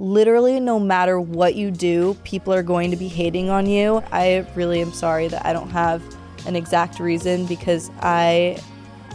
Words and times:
literally 0.00 0.58
no 0.58 0.80
matter 0.80 1.20
what 1.20 1.54
you 1.54 1.70
do, 1.70 2.14
people 2.24 2.54
are 2.54 2.62
going 2.62 2.90
to 2.90 2.96
be 2.96 3.06
hating 3.06 3.50
on 3.50 3.66
you. 3.66 4.02
I 4.10 4.46
really 4.54 4.80
am 4.80 4.94
sorry 4.94 5.28
that 5.28 5.44
I 5.44 5.52
don't 5.52 5.68
have 5.68 6.02
an 6.46 6.56
exact 6.56 6.98
reason 6.98 7.44
because 7.44 7.90
I 8.00 8.58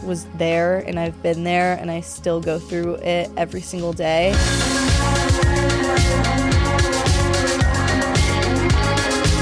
was 0.04 0.26
there 0.36 0.78
and 0.78 0.96
I've 1.00 1.20
been 1.24 1.42
there 1.42 1.76
and 1.78 1.90
I 1.90 2.02
still 2.02 2.40
go 2.40 2.60
through 2.60 2.96
it 2.96 3.28
every 3.36 3.62
single 3.62 3.92
day. 3.92 4.32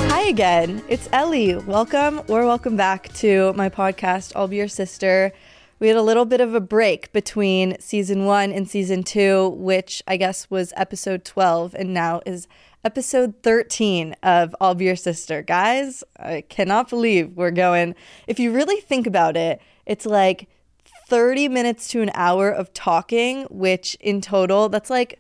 Hi 0.09 0.23
again, 0.29 0.83
it's 0.89 1.11
Ellie. 1.13 1.57
Welcome 1.57 2.23
or 2.29 2.47
welcome 2.47 2.79
back 2.79 3.13
to 3.17 3.53
my 3.53 3.69
podcast, 3.69 4.33
I'll 4.35 4.49
Be 4.49 4.57
Your 4.57 4.69
Sister. 4.69 5.35
We 5.81 5.89
had 5.89 5.97
a 5.97 6.03
little 6.03 6.25
bit 6.25 6.41
of 6.41 6.55
a 6.55 6.61
break 6.61 7.13
between 7.13 7.77
season 7.81 8.27
one 8.27 8.53
and 8.53 8.71
season 8.71 9.03
two, 9.03 9.49
which 9.49 10.03
I 10.07 10.17
guess 10.17 10.49
was 10.49 10.73
episode 10.77 11.25
12, 11.25 11.75
and 11.75 11.93
now 11.93 12.21
is 12.25 12.47
episode 12.85 13.35
13 13.43 14.15
of 14.23 14.55
I'll 14.61 14.77
Be 14.77 14.85
Your 14.85 14.95
Sister. 14.95 15.43
Guys, 15.43 16.05
I 16.17 16.43
cannot 16.43 16.89
believe 16.89 17.37
we're 17.37 17.51
going. 17.51 17.97
If 18.29 18.39
you 18.39 18.53
really 18.53 18.81
think 18.81 19.07
about 19.07 19.37
it, 19.37 19.61
it's 19.85 20.07
like 20.07 20.49
30 21.09 21.49
minutes 21.49 21.89
to 21.89 22.03
an 22.03 22.13
hour 22.15 22.51
of 22.51 22.73
talking, 22.73 23.43
which 23.51 23.97
in 23.97 24.21
total, 24.21 24.69
that's 24.69 24.91
like, 24.91 25.19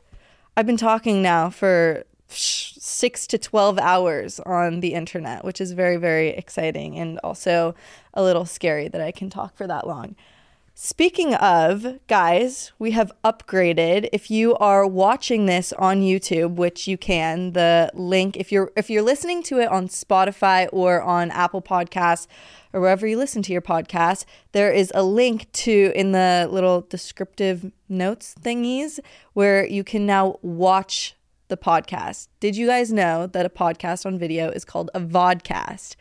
I've 0.56 0.66
been 0.66 0.76
talking 0.76 1.20
now 1.20 1.50
for 1.50 2.04
six 2.28 3.26
to 3.26 3.38
12 3.38 3.78
hours 3.80 4.38
on 4.40 4.80
the 4.80 4.94
internet, 4.94 5.44
which 5.44 5.60
is 5.60 5.72
very, 5.72 5.96
very 5.96 6.28
exciting 6.28 6.96
and 6.96 7.18
also 7.24 7.74
a 8.14 8.22
little 8.22 8.44
scary 8.44 8.86
that 8.86 9.00
I 9.00 9.10
can 9.10 9.30
talk 9.30 9.56
for 9.56 9.66
that 9.66 9.86
long. 9.86 10.14
Speaking 10.76 11.34
of, 11.36 12.00
guys, 12.08 12.72
we 12.80 12.90
have 12.90 13.12
upgraded. 13.24 14.08
If 14.12 14.28
you 14.28 14.56
are 14.56 14.84
watching 14.84 15.46
this 15.46 15.72
on 15.74 16.00
YouTube, 16.00 16.56
which 16.56 16.88
you 16.88 16.98
can, 16.98 17.52
the 17.52 17.92
link 17.94 18.36
if 18.36 18.50
you're 18.50 18.72
if 18.76 18.90
you're 18.90 19.00
listening 19.00 19.44
to 19.44 19.60
it 19.60 19.68
on 19.68 19.86
Spotify 19.86 20.68
or 20.72 21.00
on 21.00 21.30
Apple 21.30 21.62
Podcasts 21.62 22.26
or 22.72 22.80
wherever 22.80 23.06
you 23.06 23.16
listen 23.16 23.40
to 23.42 23.52
your 23.52 23.62
podcast, 23.62 24.24
there 24.50 24.72
is 24.72 24.90
a 24.96 25.04
link 25.04 25.50
to 25.52 25.92
in 25.94 26.10
the 26.10 26.48
little 26.50 26.80
descriptive 26.80 27.70
notes 27.88 28.34
thingies 28.42 28.98
where 29.32 29.64
you 29.64 29.84
can 29.84 30.06
now 30.06 30.40
watch 30.42 31.14
the 31.46 31.56
podcast. 31.56 32.26
Did 32.40 32.56
you 32.56 32.66
guys 32.66 32.92
know 32.92 33.28
that 33.28 33.46
a 33.46 33.50
podcast 33.50 34.04
on 34.04 34.18
video 34.18 34.50
is 34.50 34.64
called 34.64 34.90
a 34.92 34.98
vodcast, 34.98 35.94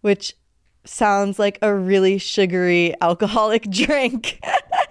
which 0.00 0.34
sounds 0.88 1.38
like 1.38 1.58
a 1.62 1.74
really 1.74 2.18
sugary 2.18 2.94
alcoholic 3.00 3.70
drink. 3.70 4.40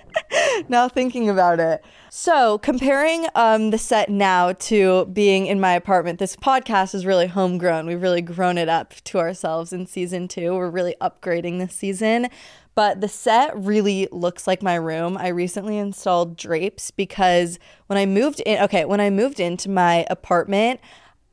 now 0.70 0.88
thinking 0.88 1.30
about 1.30 1.60
it. 1.60 1.84
So, 2.10 2.60
comparing 2.60 3.26
um, 3.36 3.72
the 3.72 3.78
set 3.78 4.10
now 4.10 4.54
to 4.54 5.06
being 5.08 5.48
in 5.48 5.60
my 5.60 5.74
apartment, 5.74 6.20
this 6.20 6.36
podcast 6.36 6.96
is 6.96 7.06
really 7.06 7.28
homegrown. 7.28 7.88
We've 7.88 8.02
really 8.02 8.22
grown 8.22 8.58
it 8.58 8.70
up 8.70 8.94
to 9.06 9.20
ourselves 9.20 9.74
in 9.74 9.86
season 9.86 10.28
two. 10.28 10.54
We're 10.54 10.70
really 10.70 10.96
upgrading 11.02 11.60
this 11.60 11.74
season. 11.74 12.30
But 12.76 13.00
the 13.00 13.08
set 13.08 13.58
really 13.58 14.08
looks 14.12 14.48
like 14.48 14.62
my 14.62 14.76
room. 14.76 15.18
I 15.18 15.30
recently 15.30 15.78
installed 15.78 16.36
drapes 16.36 16.92
because 16.92 17.58
when 17.88 17.98
I 17.98 18.06
moved 18.06 18.42
in, 18.42 18.62
okay, 18.64 18.84
when 18.84 19.00
I 19.00 19.09
moved 19.09 19.40
into 19.40 19.70
my 19.70 20.06
apartment, 20.09 20.82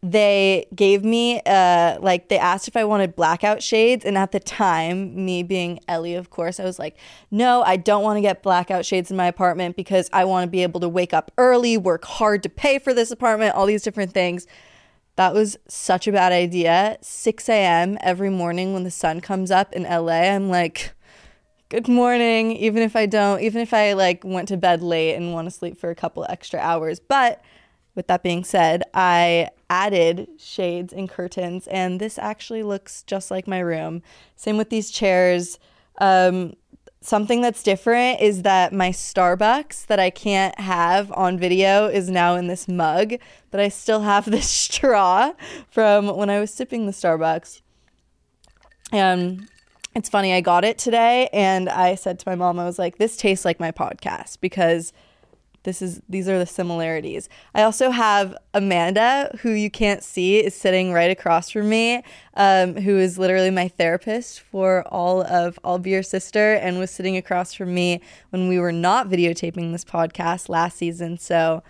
they 0.05 0.67
gave 0.75 1.05
me 1.05 1.41
uh 1.47 1.97
like 2.01 2.29
they 2.29 2.39
asked 2.39 2.67
if 2.67 2.77
I 2.77 2.85
wanted 2.85 3.15
blackout 3.15 3.63
shades. 3.63 4.05
And 4.05 4.19
at 4.19 4.33
the 4.33 4.41
time 4.41 5.25
me 5.25 5.45
being 5.45 5.79
Ellie 5.87 6.15
of 6.15 6.29
course 6.29 6.59
I 6.59 6.65
was 6.65 6.79
like 6.79 6.97
no 7.31 7.63
I 7.63 7.77
don't 7.77 8.03
want 8.03 8.17
to 8.17 8.21
get 8.21 8.43
blackout 8.43 8.85
shades 8.85 9.11
in 9.13 9.17
my 9.17 9.27
apartment 9.27 9.77
because 9.77 10.11
I 10.13 10.25
want 10.25 10.45
to 10.45 10.51
be 10.51 10.65
able 10.65 10.81
to 10.81 10.89
wake 10.89 11.15
up 11.15 11.31
early 11.39 11.79
work 11.79 12.05
hard 12.05 12.43
to 12.43 12.49
pay 12.49 12.81
for 12.81 12.93
this 12.93 13.13
apartment 13.13 13.55
all 13.55 13.67
these 13.67 13.83
different 13.83 14.13
things. 14.13 14.47
That 15.17 15.35
was 15.35 15.57
such 15.69 16.09
a 16.09 16.13
bad 16.13 16.33
idea. 16.33 16.99
6 17.01 17.49
a.m 17.49 17.97
every 18.01 18.31
morning 18.31 18.73
when 18.73 18.83
the 18.83 18.91
sun 18.91 19.21
comes 19.21 19.53
up 19.53 19.73
in 19.73 19.85
LA 19.85 20.23
I'm 20.35 20.51
like 20.51 20.95
good 21.69 21.87
morning 21.87 22.51
even 22.57 22.83
if 22.83 22.97
I 22.97 23.07
don't 23.07 23.41
even 23.41 23.63
if 23.63 23.73
I 23.73 23.93
like 23.93 24.25
went 24.25 24.49
to 24.49 24.57
bed 24.57 24.83
late 24.83 25.15
and 25.15 25.33
want 25.33 25.47
to 25.47 25.53
sleep 25.53 25.79
for 25.79 25.91
a 25.91 25.95
couple 25.95 26.27
extra 26.29 26.59
hours. 26.59 26.99
But 26.99 27.41
with 27.95 28.07
that 28.07 28.23
being 28.23 28.45
said, 28.45 28.83
I 28.95 29.51
added 29.69 30.29
shades 30.39 30.93
and 30.93 31.09
curtains, 31.09 31.67
and 31.69 32.01
this 32.01 32.19
actually 32.19 32.63
looks 32.63 33.03
just 33.03 33.31
like 33.31 33.47
my 33.47 33.59
room. 33.59 34.03
Same 34.37 34.57
with 34.57 34.71
these 34.71 34.91
chairs. 34.91 35.59
Um, 35.99 36.55
something 37.01 37.41
that's 37.41 37.63
different 37.63 38.21
is 38.21 38.43
that 38.43 38.73
my 38.73 38.91
Starbucks 38.91 39.87
that 39.87 39.99
I 39.99 40.11
can't 40.11 40.59
have 40.59 41.13
on 41.13 41.39
video 41.39 41.87
is 41.87 42.09
now 42.09 42.37
in 42.37 42.47
this 42.47 42.69
mug, 42.69 43.15
but 43.51 43.61
I 43.61 43.69
still 43.69 44.01
have 44.01 44.25
this 44.31 44.49
straw 44.49 45.33
from 45.69 46.17
when 46.17 46.31
I 46.31 46.41
was 46.41 46.53
sipping 46.53 46.87
the 46.87 46.93
Starbucks. 46.93 47.61
And 48.93 49.49
it's 49.95 50.09
funny, 50.09 50.33
I 50.33 50.41
got 50.41 50.65
it 50.65 50.79
today, 50.79 51.29
and 51.33 51.69
I 51.69 51.95
said 51.95 52.19
to 52.21 52.29
my 52.29 52.35
mom, 52.35 52.59
I 52.59 52.65
was 52.65 52.79
like, 52.79 52.99
this 52.99 53.17
tastes 53.17 53.45
like 53.45 53.61
my 53.61 53.73
podcast 53.73 54.39
because 54.41 54.93
this 55.65 55.81
is 55.81 56.01
these 56.09 56.29
are 56.29 56.39
the 56.39 56.47
similarities. 56.47 57.29
I 57.55 57.63
also 57.63 57.91
have 57.91 58.37
Amanda, 58.53 59.37
who 59.43 59.51
you 59.51 59.71
can't 59.71 60.03
see, 60.03 60.39
is 60.39 60.55
sitting 60.55 60.93
right 60.93 61.11
across 61.11 61.51
from 61.51 61.69
me, 61.69 62.03
um, 62.35 62.75
who 62.77 62.99
is 62.99 63.19
literally 63.19 63.51
my 63.51 63.69
therapist 63.69 64.41
for 64.41 64.83
all 64.89 65.23
of 65.23 65.59
I'll 65.65 65.79
Be 65.79 65.91
Your 65.91 66.03
Sister, 66.03 66.55
and 66.55 66.79
was 66.79 66.91
sitting 66.91 67.17
across 67.17 67.55
from 67.55 67.75
me 67.75 68.01
when 68.31 68.49
we 68.49 68.59
were 68.59 68.73
not 68.73 69.09
videotaping 69.09 69.73
this 69.73 69.85
podcast 69.85 70.49
last 70.49 70.77
season. 70.79 71.19
So 71.19 71.63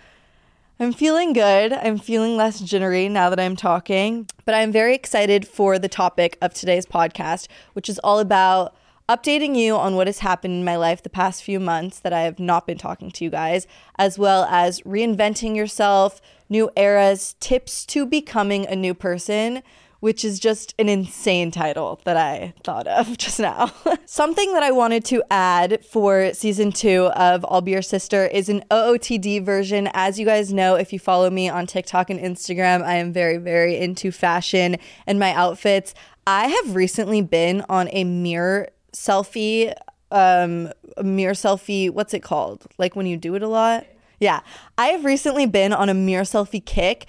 I'm 0.79 0.91
feeling 0.91 1.33
good. 1.33 1.71
I'm 1.71 1.99
feeling 1.99 2.35
less 2.35 2.59
jittery 2.59 3.07
now 3.07 3.29
that 3.29 3.39
I'm 3.39 3.55
talking, 3.55 4.27
but 4.43 4.55
I'm 4.55 4.71
very 4.71 4.95
excited 4.95 5.47
for 5.47 5.77
the 5.77 5.87
topic 5.87 6.37
of 6.41 6.53
today's 6.53 6.87
podcast, 6.87 7.47
which 7.73 7.87
is 7.87 7.99
all 7.99 8.19
about 8.19 8.75
updating 9.09 9.55
you 9.55 9.75
on 9.75 9.95
what 9.95 10.07
has 10.07 10.19
happened 10.19 10.53
in 10.53 10.63
my 10.63 10.75
life 10.75 11.03
the 11.03 11.09
past 11.09 11.43
few 11.43 11.59
months 11.59 11.99
that 11.99 12.13
I 12.13 12.21
have 12.21 12.39
not 12.39 12.65
been 12.65 12.77
talking 12.77 13.11
to 13.11 13.23
you 13.23 13.29
guys, 13.29 13.67
as 13.97 14.17
well 14.17 14.45
as 14.45 14.81
reinventing 14.81 15.55
yourself, 15.55 16.21
new 16.49 16.69
eras, 16.75 17.35
tips 17.39 17.85
to 17.87 18.05
becoming 18.05 18.65
a 18.65 18.75
new 18.75 18.93
person. 18.93 19.63
Which 19.99 20.25
is 20.25 20.37
just 20.37 20.75
an 20.77 20.89
insane 20.89 21.49
title 21.49 22.01
that 22.03 22.17
I 22.17 22.53
thought 22.65 22.87
of 22.87 23.17
just 23.17 23.39
now. 23.39 23.71
Something 24.05 24.51
that 24.51 24.61
I 24.61 24.69
wanted 24.69 25.05
to 25.05 25.23
add 25.31 25.85
for 25.85 26.33
season 26.33 26.73
two 26.73 27.05
of 27.15 27.45
I'll 27.47 27.61
Be 27.61 27.71
Your 27.71 27.81
Sister 27.81 28.25
is 28.25 28.49
an 28.49 28.65
OOTD 28.69 29.45
version. 29.45 29.89
As 29.93 30.19
you 30.19 30.25
guys 30.25 30.51
know, 30.51 30.75
if 30.75 30.91
you 30.91 30.99
follow 30.99 31.29
me 31.29 31.47
on 31.47 31.67
TikTok 31.67 32.09
and 32.09 32.19
Instagram, 32.19 32.83
I 32.83 32.95
am 32.95 33.13
very, 33.13 33.37
very 33.37 33.77
into 33.77 34.11
fashion 34.11 34.75
and 35.07 35.19
my 35.19 35.33
outfits. 35.35 35.93
I 36.27 36.47
have 36.47 36.75
recently 36.75 37.21
been 37.21 37.63
on 37.69 37.87
a 37.93 38.03
mirror 38.03 38.67
selfie, 38.93 39.73
um, 40.11 40.71
mirror 41.03 41.33
selfie. 41.33 41.89
What's 41.89 42.13
it 42.13 42.21
called? 42.21 42.65
Like 42.77 42.95
when 42.95 43.05
you 43.05 43.17
do 43.17 43.35
it 43.35 43.41
a 43.41 43.47
lot. 43.47 43.85
Yeah, 44.19 44.41
I 44.77 44.87
have 44.87 45.03
recently 45.03 45.45
been 45.45 45.73
on 45.73 45.89
a 45.89 45.93
mirror 45.93 46.23
selfie 46.23 46.63
kick. 46.63 47.07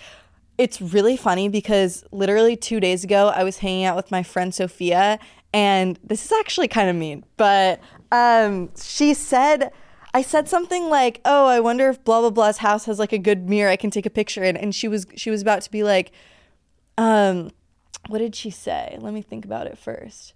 It's 0.59 0.81
really 0.81 1.17
funny 1.17 1.49
because 1.49 2.05
literally 2.11 2.57
two 2.57 2.81
days 2.81 3.05
ago, 3.05 3.29
I 3.29 3.45
was 3.45 3.59
hanging 3.59 3.85
out 3.85 3.97
with 3.97 4.11
my 4.11 4.23
friend 4.23 4.55
Sophia, 4.55 5.19
and 5.53 5.99
this 6.03 6.25
is 6.25 6.33
actually 6.33 6.69
kind 6.69 6.89
of 6.89 6.97
mean, 6.97 7.25
but 7.37 7.81
um, 8.11 8.71
she 8.81 9.15
said, 9.15 9.73
I 10.13 10.23
said 10.23 10.49
something 10.49 10.89
like, 10.89 11.21
"Oh, 11.25 11.47
I 11.47 11.59
wonder 11.61 11.89
if 11.89 12.05
blah 12.05 12.21
blah 12.21 12.31
blah's 12.31 12.59
house 12.59 12.85
has 12.87 12.99
like 12.99 13.13
a 13.13 13.19
good 13.19 13.49
mirror 13.49 13.71
I 13.71 13.77
can 13.77 13.91
take 13.91 14.07
a 14.07 14.11
picture 14.11 14.45
in," 14.45 14.57
and 14.57 14.75
she 14.75 14.89
was 14.89 15.07
she 15.17 15.31
was 15.31 15.43
about 15.43 15.63
to 15.63 15.71
be 15.71 15.83
like, 15.83 16.13
um, 16.97 17.51
what 18.09 18.19
did 18.19 18.35
she 18.37 18.51
say? 18.51 18.97
Let 19.01 19.13
me 19.13 19.23
think 19.23 19.45
about 19.45 19.67
it 19.67 19.77
first 19.77 20.35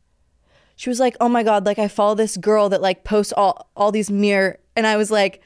she 0.79 0.89
was 0.89 1.01
like, 1.01 1.17
"Oh 1.21 1.29
my 1.29 1.43
god, 1.43 1.67
like 1.67 1.81
I 1.81 1.89
follow 1.89 2.15
this 2.15 2.37
girl 2.37 2.69
that 2.69 2.81
like 2.81 3.03
posts 3.03 3.33
all 3.37 3.69
all 3.77 3.91
these 3.91 4.11
mirror," 4.13 4.59
and 4.77 4.87
I 4.87 4.97
was 4.97 5.11
like, 5.11 5.43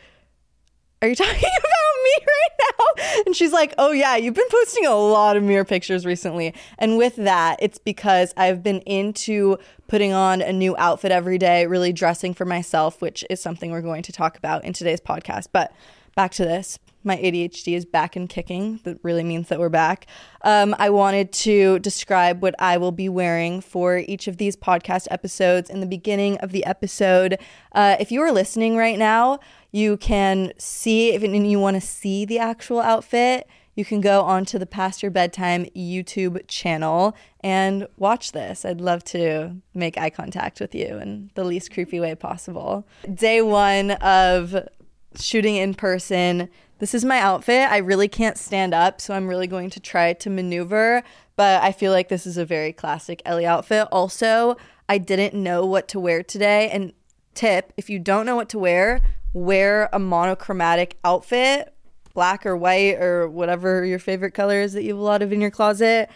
"Are 1.00 1.08
you 1.08 1.14
talking 1.16 1.32
about 1.32 1.94
me 2.04 2.26
right 2.26 2.50
now?" 2.60 3.22
And 3.24 3.34
she's 3.34 3.50
like, 3.50 3.72
"Oh 3.78 3.92
yeah, 3.92 4.14
you've 4.16 4.34
been 4.34 4.44
posting 4.50 4.84
a 4.84 4.94
lot 4.94 5.38
of 5.38 5.42
mirror 5.42 5.64
pictures 5.64 6.04
recently." 6.04 6.54
And 6.78 6.98
with 6.98 7.16
that, 7.16 7.56
it's 7.60 7.78
because 7.78 8.34
I've 8.36 8.62
been 8.62 8.80
into 8.80 9.56
putting 9.88 10.12
on 10.12 10.42
a 10.42 10.52
new 10.52 10.76
outfit 10.76 11.10
every 11.10 11.38
day, 11.38 11.66
really 11.66 11.94
dressing 11.94 12.34
for 12.34 12.44
myself, 12.44 13.00
which 13.00 13.24
is 13.30 13.40
something 13.40 13.70
we're 13.70 13.80
going 13.80 14.02
to 14.02 14.12
talk 14.12 14.36
about 14.36 14.66
in 14.66 14.74
today's 14.74 15.00
podcast. 15.00 15.46
But 15.50 15.72
back 16.14 16.32
to 16.32 16.44
this 16.44 16.78
my 17.04 17.16
ADHD 17.16 17.74
is 17.74 17.84
back 17.84 18.16
and 18.16 18.28
kicking. 18.28 18.80
That 18.84 18.98
really 19.02 19.24
means 19.24 19.48
that 19.48 19.58
we're 19.58 19.68
back. 19.68 20.06
Um, 20.42 20.74
I 20.78 20.90
wanted 20.90 21.32
to 21.32 21.78
describe 21.80 22.42
what 22.42 22.54
I 22.58 22.76
will 22.76 22.92
be 22.92 23.08
wearing 23.08 23.60
for 23.60 23.98
each 23.98 24.28
of 24.28 24.36
these 24.36 24.56
podcast 24.56 25.06
episodes 25.10 25.70
in 25.70 25.80
the 25.80 25.86
beginning 25.86 26.38
of 26.38 26.52
the 26.52 26.64
episode. 26.64 27.38
Uh, 27.72 27.96
if 27.98 28.12
you 28.12 28.20
are 28.22 28.32
listening 28.32 28.76
right 28.76 28.98
now, 28.98 29.40
you 29.70 29.96
can 29.96 30.52
see, 30.58 31.12
if 31.12 31.22
you 31.22 31.58
want 31.58 31.76
to 31.76 31.80
see 31.80 32.24
the 32.24 32.38
actual 32.38 32.80
outfit, 32.80 33.48
you 33.74 33.84
can 33.84 34.00
go 34.02 34.22
onto 34.22 34.58
the 34.58 34.66
Past 34.66 35.02
Your 35.02 35.10
Bedtime 35.10 35.64
YouTube 35.74 36.42
channel 36.46 37.16
and 37.40 37.88
watch 37.96 38.32
this. 38.32 38.64
I'd 38.64 38.82
love 38.82 39.02
to 39.04 39.56
make 39.74 39.96
eye 39.96 40.10
contact 40.10 40.60
with 40.60 40.74
you 40.74 40.98
in 40.98 41.30
the 41.34 41.44
least 41.44 41.72
creepy 41.72 41.98
way 41.98 42.14
possible. 42.14 42.86
Day 43.12 43.40
one 43.40 43.92
of 43.92 44.68
shooting 45.16 45.56
in 45.56 45.74
person. 45.74 46.48
This 46.78 46.94
is 46.94 47.04
my 47.04 47.20
outfit. 47.20 47.70
I 47.70 47.78
really 47.78 48.08
can't 48.08 48.36
stand 48.36 48.74
up, 48.74 49.00
so 49.00 49.14
I'm 49.14 49.28
really 49.28 49.46
going 49.46 49.70
to 49.70 49.80
try 49.80 50.12
to 50.14 50.30
maneuver, 50.30 51.02
but 51.36 51.62
I 51.62 51.72
feel 51.72 51.92
like 51.92 52.08
this 52.08 52.26
is 52.26 52.36
a 52.36 52.44
very 52.44 52.72
classic 52.72 53.22
Ellie 53.24 53.46
outfit. 53.46 53.88
Also, 53.92 54.56
I 54.88 54.98
didn't 54.98 55.40
know 55.40 55.64
what 55.64 55.88
to 55.88 56.00
wear 56.00 56.22
today. 56.22 56.68
And 56.70 56.92
tip 57.34 57.72
if 57.76 57.88
you 57.88 57.98
don't 57.98 58.26
know 58.26 58.36
what 58.36 58.48
to 58.50 58.58
wear, 58.58 59.00
wear 59.32 59.88
a 59.92 59.98
monochromatic 59.98 60.98
outfit, 61.04 61.72
black 62.14 62.44
or 62.44 62.56
white 62.56 63.00
or 63.00 63.28
whatever 63.28 63.84
your 63.84 63.98
favorite 63.98 64.32
color 64.32 64.60
is 64.60 64.72
that 64.74 64.82
you 64.82 64.90
have 64.90 64.98
a 64.98 65.02
lot 65.02 65.22
of 65.22 65.32
in 65.32 65.40
your 65.40 65.50
closet. 65.50 66.10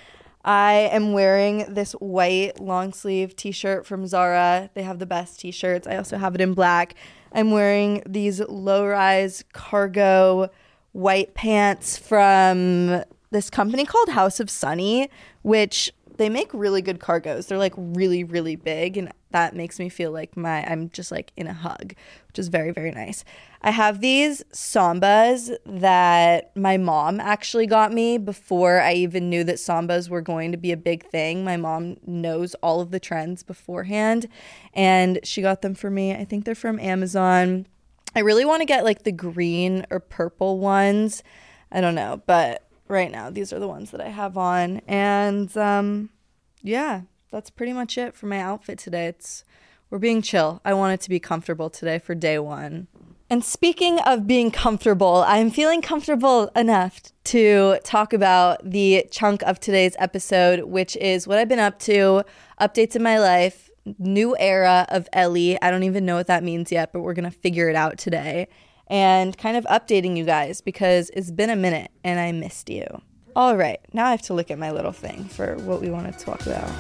I 0.47 0.89
am 0.93 1.13
wearing 1.13 1.75
this 1.75 1.93
white 1.95 2.61
long 2.61 2.93
sleeve 2.93 3.35
t 3.35 3.51
shirt 3.51 3.85
from 3.85 4.07
Zara. 4.07 4.71
They 4.75 4.85
have 4.85 5.01
the 5.01 5.07
best 5.07 5.41
t 5.41 5.51
shirts. 5.51 5.89
I 5.89 5.97
also 5.97 6.17
have 6.19 6.37
it 6.37 6.41
in 6.41 6.55
black. 6.55 6.95
I'm 7.33 7.51
wearing 7.51 8.03
these 8.07 8.39
low 8.41 8.87
rise 8.87 9.45
cargo 9.53 10.49
white 10.93 11.35
pants 11.35 11.99
from 11.99 13.03
this 13.33 13.51
company 13.51 13.85
called 13.85 14.11
House 14.11 14.39
of 14.39 14.49
Sunny, 14.49 15.11
which 15.43 15.93
they 16.17 16.29
make 16.29 16.53
really 16.53 16.83
good 16.83 16.99
cargos. 16.99 17.49
They're 17.49 17.59
like 17.59 17.75
really, 17.77 18.25
really 18.25 18.57
big, 18.57 18.97
and 18.97 19.13
that 19.31 19.55
makes 19.55 19.79
me 19.79 19.89
feel 19.89 20.13
like 20.13 20.37
my 20.37 20.65
I'm 20.65 20.91
just 20.91 21.11
like 21.13 21.33
in 21.37 21.47
a 21.47 21.53
hug, 21.53 21.95
which 22.29 22.39
is 22.39 22.49
very, 22.49 22.73
very 22.73 22.91
nice. 22.91 23.25
I 23.63 23.71
have 23.71 24.01
these 24.01 24.43
sambas 24.53 25.57
that 25.67 26.57
my 26.57 26.77
mom 26.77 27.21
actually 27.21 27.67
got 27.67 27.93
me 27.93 28.19
before 28.19 28.81
I 28.81 28.93
even 28.95 29.29
knew 29.29 29.45
that 29.45 29.57
sambas 29.57 30.09
were 30.09 30.21
going 30.21 30.53
to 30.53 30.59
be 30.59 30.73
a 30.73 30.77
big 30.77 31.05
thing. 31.07 31.45
My 31.45 31.57
mom 31.57 31.97
knows 32.07 32.55
all 32.57 32.81
of 32.81 32.91
the 32.91 33.01
trends 33.01 33.43
beforehand, 33.43 34.29
and 34.73 35.19
she 35.23 35.43
got 35.43 35.63
them 35.63 35.75
for 35.75 35.91
me. 35.91 36.15
I 36.15 36.25
think 36.25 36.45
they're 36.45 36.55
from 36.55 36.79
Amazon. 36.79 37.67
I 38.15 38.21
really 38.21 38.45
want 38.45 38.61
to 38.63 38.67
get 38.67 38.85
like 38.85 39.03
the 39.03 39.13
green 39.13 39.87
or 39.91 40.01
purple 40.01 40.59
ones. 40.59 41.23
I 41.71 41.81
don't 41.81 41.95
know, 41.95 42.23
but 42.27 42.66
right 42.89 43.11
now. 43.11 43.31
These 43.31 43.53
are 43.53 43.59
the 43.59 43.69
ones 43.69 43.91
that 43.91 44.01
I 44.01 44.09
have 44.09 44.37
on. 44.37 44.81
And 44.87 45.55
um, 45.57 46.11
yeah, 46.63 47.03
that's 47.31 47.51
pretty 47.51 47.73
much 47.73 47.99
it 47.99 48.15
for 48.15 48.27
my 48.27 48.41
outfit 48.41 48.79
today. 48.79 49.07
It's 49.07 49.45
we're 49.91 49.99
being 49.99 50.23
chill. 50.23 50.61
I 50.65 50.75
want 50.75 50.95
it 50.95 51.01
to 51.03 51.11
be 51.11 51.21
comfortable 51.21 51.71
today 51.71 51.99
for 51.99 52.15
day 52.15 52.39
one. 52.39 52.89
And 53.29 53.45
speaking 53.45 53.99
of 54.01 54.27
being 54.27 54.53
comfortable, 54.53 55.25
I'm 55.27 55.51
feeling 55.51 55.83
comfortable 55.83 56.49
enough 56.55 57.01
to 57.25 57.79
talk 57.83 58.13
about 58.13 58.69
the 58.69 59.07
chunk 59.11 59.43
of 59.43 59.59
today's 59.59 59.97
episode, 59.99 60.65
which 60.65 60.97
is 60.97 61.27
what 61.27 61.39
I've 61.39 61.49
been 61.49 61.59
up 61.59 61.79
to, 61.81 62.23
updates 62.61 62.95
in 62.95 63.03
my 63.03 63.19
life, 63.19 63.69
new 63.99 64.37
era 64.39 64.87
of 64.91 65.09
Ellie. 65.13 65.61
I 65.61 65.73
don't 65.73 65.83
even 65.83 66.05
know 66.05 66.15
what 66.15 66.29
that 66.29 66.45
means 66.45 66.71
yet, 66.71 66.93
but 66.93 67.01
we're 67.01 67.15
going 67.15 67.31
to 67.31 67.37
figure 67.37 67.69
it 67.69 67.75
out 67.75 67.99
today 67.99 68.47
and 68.89 69.37
kind 69.37 69.57
of 69.57 69.65
updating 69.65 70.17
you 70.17 70.25
guys 70.25 70.61
because 70.61 71.11
it's 71.11 71.31
been 71.31 71.51
a 71.51 71.57
minute 71.57 71.91
and 72.05 72.21
I 72.21 72.33
missed 72.33 72.71
you. 72.71 72.87
All 73.37 73.55
right, 73.55 73.81
now 73.93 74.07
I 74.07 74.13
have 74.13 74.23
to 74.23 74.35
look 74.35 74.51
at 74.51 74.59
my 74.59 74.71
little 74.71 74.93
thing 74.93 75.25
for 75.25 75.57
what 75.57 75.83
we 75.83 75.91
want 75.91 76.11
to 76.11 76.25
talk 76.25 76.41
about. 76.47 76.71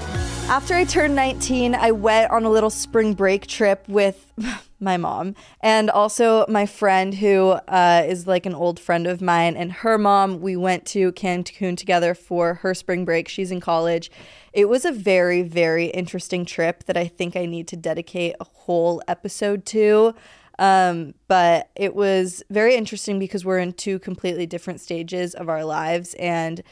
After 0.48 0.74
I 0.74 0.84
turned 0.84 1.14
19, 1.14 1.74
I 1.74 1.90
went 1.90 2.30
on 2.30 2.44
a 2.44 2.50
little 2.50 2.70
spring 2.70 3.12
break 3.12 3.46
trip 3.46 3.86
with 3.88 4.32
my 4.80 4.96
mom 4.96 5.34
and 5.60 5.90
also 5.90 6.46
my 6.48 6.64
friend 6.64 7.12
who 7.12 7.50
uh, 7.68 8.04
is 8.06 8.26
like 8.26 8.46
an 8.46 8.54
old 8.54 8.80
friend 8.80 9.06
of 9.06 9.20
mine 9.20 9.54
and 9.54 9.70
her 9.70 9.98
mom. 9.98 10.40
We 10.40 10.56
went 10.56 10.86
to 10.86 11.12
Cancun 11.12 11.76
together 11.76 12.14
for 12.14 12.54
her 12.54 12.72
spring 12.72 13.04
break. 13.04 13.28
She's 13.28 13.50
in 13.50 13.60
college. 13.60 14.10
It 14.54 14.70
was 14.70 14.86
a 14.86 14.92
very, 14.92 15.42
very 15.42 15.86
interesting 15.86 16.46
trip 16.46 16.84
that 16.84 16.96
I 16.96 17.06
think 17.06 17.36
I 17.36 17.44
need 17.44 17.68
to 17.68 17.76
dedicate 17.76 18.34
a 18.40 18.44
whole 18.44 19.02
episode 19.06 19.66
to. 19.66 20.14
Um, 20.58 21.14
but 21.28 21.70
it 21.76 21.94
was 21.94 22.42
very 22.50 22.74
interesting 22.74 23.18
because 23.18 23.44
we're 23.44 23.58
in 23.58 23.72
two 23.72 23.98
completely 23.98 24.46
different 24.46 24.80
stages 24.80 25.34
of 25.34 25.48
our 25.48 25.64
lives. 25.64 26.14
And 26.14 26.62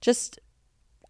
just, 0.00 0.38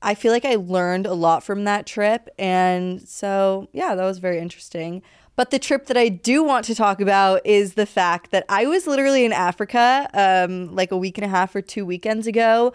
I 0.02 0.14
feel 0.14 0.32
like 0.32 0.44
I 0.44 0.56
learned 0.56 1.06
a 1.06 1.14
lot 1.14 1.44
from 1.44 1.64
that 1.64 1.86
trip. 1.86 2.28
And 2.38 3.00
so, 3.06 3.68
yeah, 3.72 3.94
that 3.94 4.04
was 4.04 4.18
very 4.18 4.40
interesting. 4.40 5.02
But 5.36 5.50
the 5.50 5.58
trip 5.58 5.86
that 5.86 5.96
I 5.96 6.08
do 6.08 6.44
want 6.44 6.64
to 6.66 6.74
talk 6.74 7.00
about 7.00 7.44
is 7.44 7.74
the 7.74 7.86
fact 7.86 8.30
that 8.30 8.44
I 8.48 8.66
was 8.66 8.86
literally 8.86 9.24
in 9.24 9.32
Africa 9.32 10.08
um, 10.14 10.74
like 10.74 10.92
a 10.92 10.96
week 10.96 11.18
and 11.18 11.24
a 11.24 11.28
half 11.28 11.54
or 11.56 11.60
two 11.60 11.84
weekends 11.84 12.26
ago. 12.26 12.72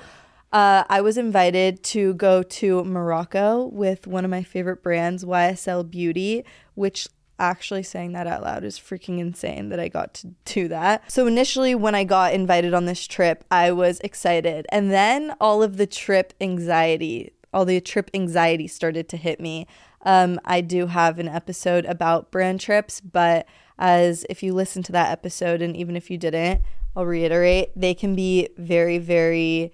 Uh, 0.51 0.83
I 0.89 1.01
was 1.01 1.17
invited 1.17 1.83
to 1.83 2.15
go 2.15 2.41
to 2.41 2.83
Morocco 2.83 3.65
with 3.67 4.07
one 4.07 4.25
of 4.25 4.31
my 4.31 4.43
favorite 4.43 4.81
brands, 4.81 5.23
YSL 5.23 5.89
Beauty, 5.89 6.43
which 6.73 7.07
actually 7.39 7.83
saying 7.83 8.11
that 8.13 8.27
out 8.27 8.43
loud 8.43 8.63
is 8.63 8.77
freaking 8.77 9.19
insane 9.19 9.69
that 9.69 9.79
I 9.79 9.87
got 9.87 10.13
to 10.15 10.27
do 10.45 10.67
that. 10.67 11.09
So 11.11 11.25
initially 11.25 11.73
when 11.73 11.95
I 11.95 12.03
got 12.03 12.33
invited 12.33 12.73
on 12.73 12.85
this 12.85 13.07
trip, 13.07 13.43
I 13.49 13.71
was 13.71 13.99
excited. 14.01 14.65
And 14.69 14.91
then 14.91 15.35
all 15.39 15.63
of 15.63 15.77
the 15.77 15.87
trip 15.87 16.33
anxiety, 16.39 17.31
all 17.53 17.65
the 17.65 17.79
trip 17.81 18.09
anxiety 18.13 18.67
started 18.67 19.09
to 19.09 19.17
hit 19.17 19.39
me. 19.39 19.67
Um, 20.03 20.39
I 20.45 20.61
do 20.61 20.87
have 20.87 21.19
an 21.19 21.27
episode 21.27 21.85
about 21.85 22.31
brand 22.31 22.59
trips, 22.59 23.01
but 23.01 23.45
as 23.77 24.25
if 24.29 24.43
you 24.43 24.53
listen 24.53 24.83
to 24.83 24.91
that 24.91 25.11
episode, 25.11 25.61
and 25.61 25.75
even 25.75 25.95
if 25.95 26.09
you 26.09 26.17
didn't, 26.17 26.61
I'll 26.95 27.05
reiterate, 27.05 27.71
they 27.75 27.93
can 27.93 28.15
be 28.15 28.49
very, 28.57 28.97
very 28.97 29.73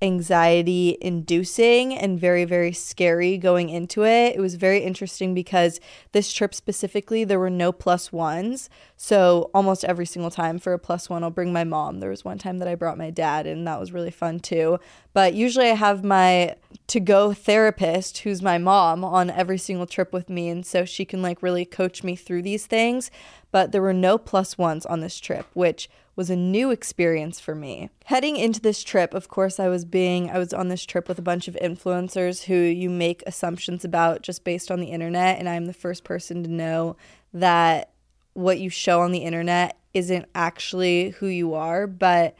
anxiety 0.00 0.96
inducing 1.00 1.92
and 1.92 2.20
very, 2.20 2.44
very 2.44 2.72
scary 2.72 3.36
going 3.36 3.68
into 3.68 4.04
it. 4.04 4.36
It 4.36 4.40
was 4.40 4.54
very 4.54 4.80
interesting 4.80 5.34
because 5.34 5.80
this 6.12 6.32
trip 6.32 6.54
specifically, 6.54 7.24
there 7.24 7.40
were 7.40 7.50
no 7.50 7.72
plus 7.72 8.12
ones. 8.12 8.70
So 8.96 9.50
almost 9.52 9.84
every 9.84 10.06
single 10.06 10.30
time 10.30 10.58
for 10.60 10.72
a 10.72 10.78
plus 10.78 11.10
one, 11.10 11.24
I'll 11.24 11.30
bring 11.30 11.52
my 11.52 11.64
mom. 11.64 11.98
There 11.98 12.10
was 12.10 12.24
one 12.24 12.38
time 12.38 12.58
that 12.58 12.68
I 12.68 12.76
brought 12.76 12.96
my 12.96 13.10
dad, 13.10 13.46
and 13.46 13.66
that 13.66 13.80
was 13.80 13.92
really 13.92 14.12
fun 14.12 14.38
too. 14.38 14.78
But 15.12 15.34
usually 15.34 15.70
I 15.70 15.74
have 15.74 16.04
my 16.04 16.54
to 16.86 17.00
go 17.00 17.32
therapist, 17.32 18.18
who's 18.18 18.40
my 18.40 18.58
mom, 18.58 19.04
on 19.04 19.30
every 19.30 19.58
single 19.58 19.86
trip 19.86 20.12
with 20.12 20.30
me. 20.30 20.48
And 20.48 20.64
so 20.64 20.84
she 20.84 21.04
can 21.04 21.22
like 21.22 21.42
really 21.42 21.64
coach 21.64 22.04
me 22.04 22.14
through 22.14 22.42
these 22.42 22.66
things. 22.66 23.10
But 23.50 23.72
there 23.72 23.82
were 23.82 23.94
no 23.94 24.16
plus 24.16 24.56
ones 24.56 24.86
on 24.86 25.00
this 25.00 25.18
trip, 25.18 25.46
which 25.54 25.88
was 26.18 26.30
a 26.30 26.36
new 26.36 26.72
experience 26.72 27.38
for 27.38 27.54
me. 27.54 27.90
Heading 28.06 28.36
into 28.36 28.60
this 28.60 28.82
trip, 28.82 29.14
of 29.14 29.28
course, 29.28 29.60
I 29.60 29.68
was 29.68 29.84
being 29.84 30.30
I 30.30 30.38
was 30.38 30.52
on 30.52 30.66
this 30.66 30.84
trip 30.84 31.06
with 31.06 31.16
a 31.20 31.22
bunch 31.22 31.46
of 31.46 31.54
influencers 31.62 32.42
who 32.42 32.56
you 32.56 32.90
make 32.90 33.22
assumptions 33.24 33.84
about 33.84 34.22
just 34.22 34.42
based 34.42 34.72
on 34.72 34.80
the 34.80 34.88
internet 34.88 35.38
and 35.38 35.48
I'm 35.48 35.66
the 35.66 35.72
first 35.72 36.02
person 36.02 36.42
to 36.42 36.50
know 36.50 36.96
that 37.32 37.92
what 38.32 38.58
you 38.58 38.68
show 38.68 39.02
on 39.02 39.12
the 39.12 39.20
internet 39.20 39.78
isn't 39.94 40.26
actually 40.34 41.10
who 41.10 41.28
you 41.28 41.54
are, 41.54 41.86
but 41.86 42.34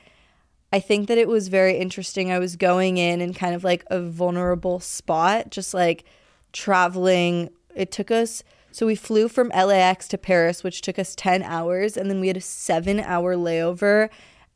I 0.72 0.80
think 0.80 1.06
that 1.06 1.16
it 1.16 1.28
was 1.28 1.46
very 1.46 1.78
interesting. 1.78 2.32
I 2.32 2.40
was 2.40 2.56
going 2.56 2.98
in 2.98 3.20
in 3.20 3.32
kind 3.32 3.54
of 3.54 3.62
like 3.62 3.84
a 3.92 4.00
vulnerable 4.00 4.80
spot, 4.80 5.50
just 5.50 5.72
like 5.72 6.02
traveling. 6.52 7.50
It 7.76 7.92
took 7.92 8.10
us 8.10 8.42
so 8.70 8.86
we 8.86 8.94
flew 8.94 9.28
from 9.28 9.48
LAX 9.48 10.08
to 10.08 10.18
Paris, 10.18 10.62
which 10.62 10.82
took 10.82 10.98
us 10.98 11.14
10 11.14 11.42
hours. 11.42 11.96
And 11.96 12.10
then 12.10 12.20
we 12.20 12.28
had 12.28 12.36
a 12.36 12.42
seven 12.42 13.00
hour 13.00 13.34
layover 13.34 14.10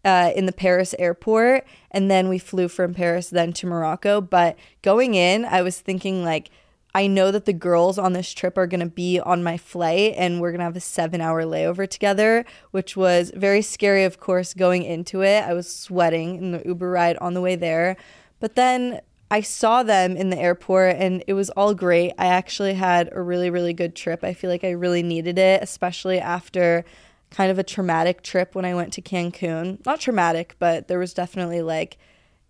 uh, 0.05 0.33
in 0.35 0.47
the 0.47 0.53
Paris 0.53 0.95
airport. 0.99 1.67
And 1.91 2.11
then 2.11 2.29
we 2.29 2.39
flew 2.39 2.69
from 2.69 2.95
Paris 2.95 3.31
then 3.31 3.53
to 3.55 3.67
Morocco. 3.67 4.21
But 4.21 4.57
going 4.83 5.15
in, 5.15 5.45
I 5.45 5.63
was 5.63 5.81
thinking, 5.81 6.25
like, 6.25 6.51
I 6.95 7.07
know 7.07 7.31
that 7.31 7.47
the 7.47 7.55
girls 7.55 7.99
on 7.99 8.13
this 8.13 8.33
trip 8.35 8.59
are 8.59 8.67
going 8.67 8.81
to 8.81 8.87
be 8.87 9.19
on 9.19 9.43
my 9.43 9.57
flight 9.57 10.13
and 10.17 10.41
we're 10.41 10.51
going 10.51 10.59
to 10.59 10.65
have 10.65 10.77
a 10.77 10.81
seven 10.81 11.23
hour 11.23 11.43
layover 11.45 11.89
together, 11.89 12.45
which 12.71 12.97
was 12.97 13.33
very 13.35 13.63
scary, 13.63 14.05
of 14.05 14.21
course, 14.21 14.53
going 14.53 14.83
into 14.83 15.23
it. 15.23 15.43
I 15.43 15.55
was 15.55 15.75
sweating 15.75 16.37
in 16.37 16.53
the 16.53 16.63
Uber 16.67 16.91
ride 16.91 17.17
on 17.17 17.33
the 17.33 17.41
way 17.41 17.57
there. 17.57 17.97
But 18.41 18.57
then 18.57 19.01
I 19.33 19.41
saw 19.41 19.83
them 19.83 20.15
in 20.15 20.29
the 20.29 20.39
airport 20.39 20.97
and 20.97 21.25
it 21.27 21.33
was 21.33 21.49
all 21.49 21.73
great. 21.73 22.13
I 22.19 22.27
actually 22.27 22.75
had 22.75 23.09
a 23.13 23.23
really, 23.23 23.49
really 23.49 23.73
good 23.73 23.97
trip. 23.97 24.23
I 24.23 24.35
feel 24.35 24.51
like 24.51 24.63
I 24.63 24.73
really 24.73 25.03
needed 25.03 25.39
it, 25.39 25.63
especially 25.63 26.21
after 26.21 26.85
kind 27.31 27.51
of 27.51 27.59
a 27.59 27.63
traumatic 27.63 28.21
trip 28.23 28.55
when 28.55 28.67
I 28.67 28.75
went 28.75 28.93
to 28.93 29.01
Cancun. 29.01 29.85
Not 29.87 30.01
traumatic, 30.01 30.57
but 30.59 30.87
there 30.87 30.99
was 30.99 31.15
definitely 31.15 31.63
like 31.63 31.97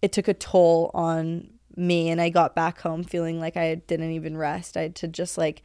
it 0.03 0.11
took 0.11 0.27
a 0.27 0.35
toll 0.35 0.91
on 0.93 1.51
me 1.77 2.11
and 2.11 2.21
I 2.21 2.31
got 2.31 2.57
back 2.57 2.81
home 2.81 3.05
feeling 3.05 3.39
like 3.39 3.57
I 3.57 3.77
didn't 3.77 4.11
even 4.11 4.37
rest. 4.37 4.77
I 4.77 4.83
had 4.83 4.97
to 4.97 5.07
just 5.07 5.39
like 5.39 5.63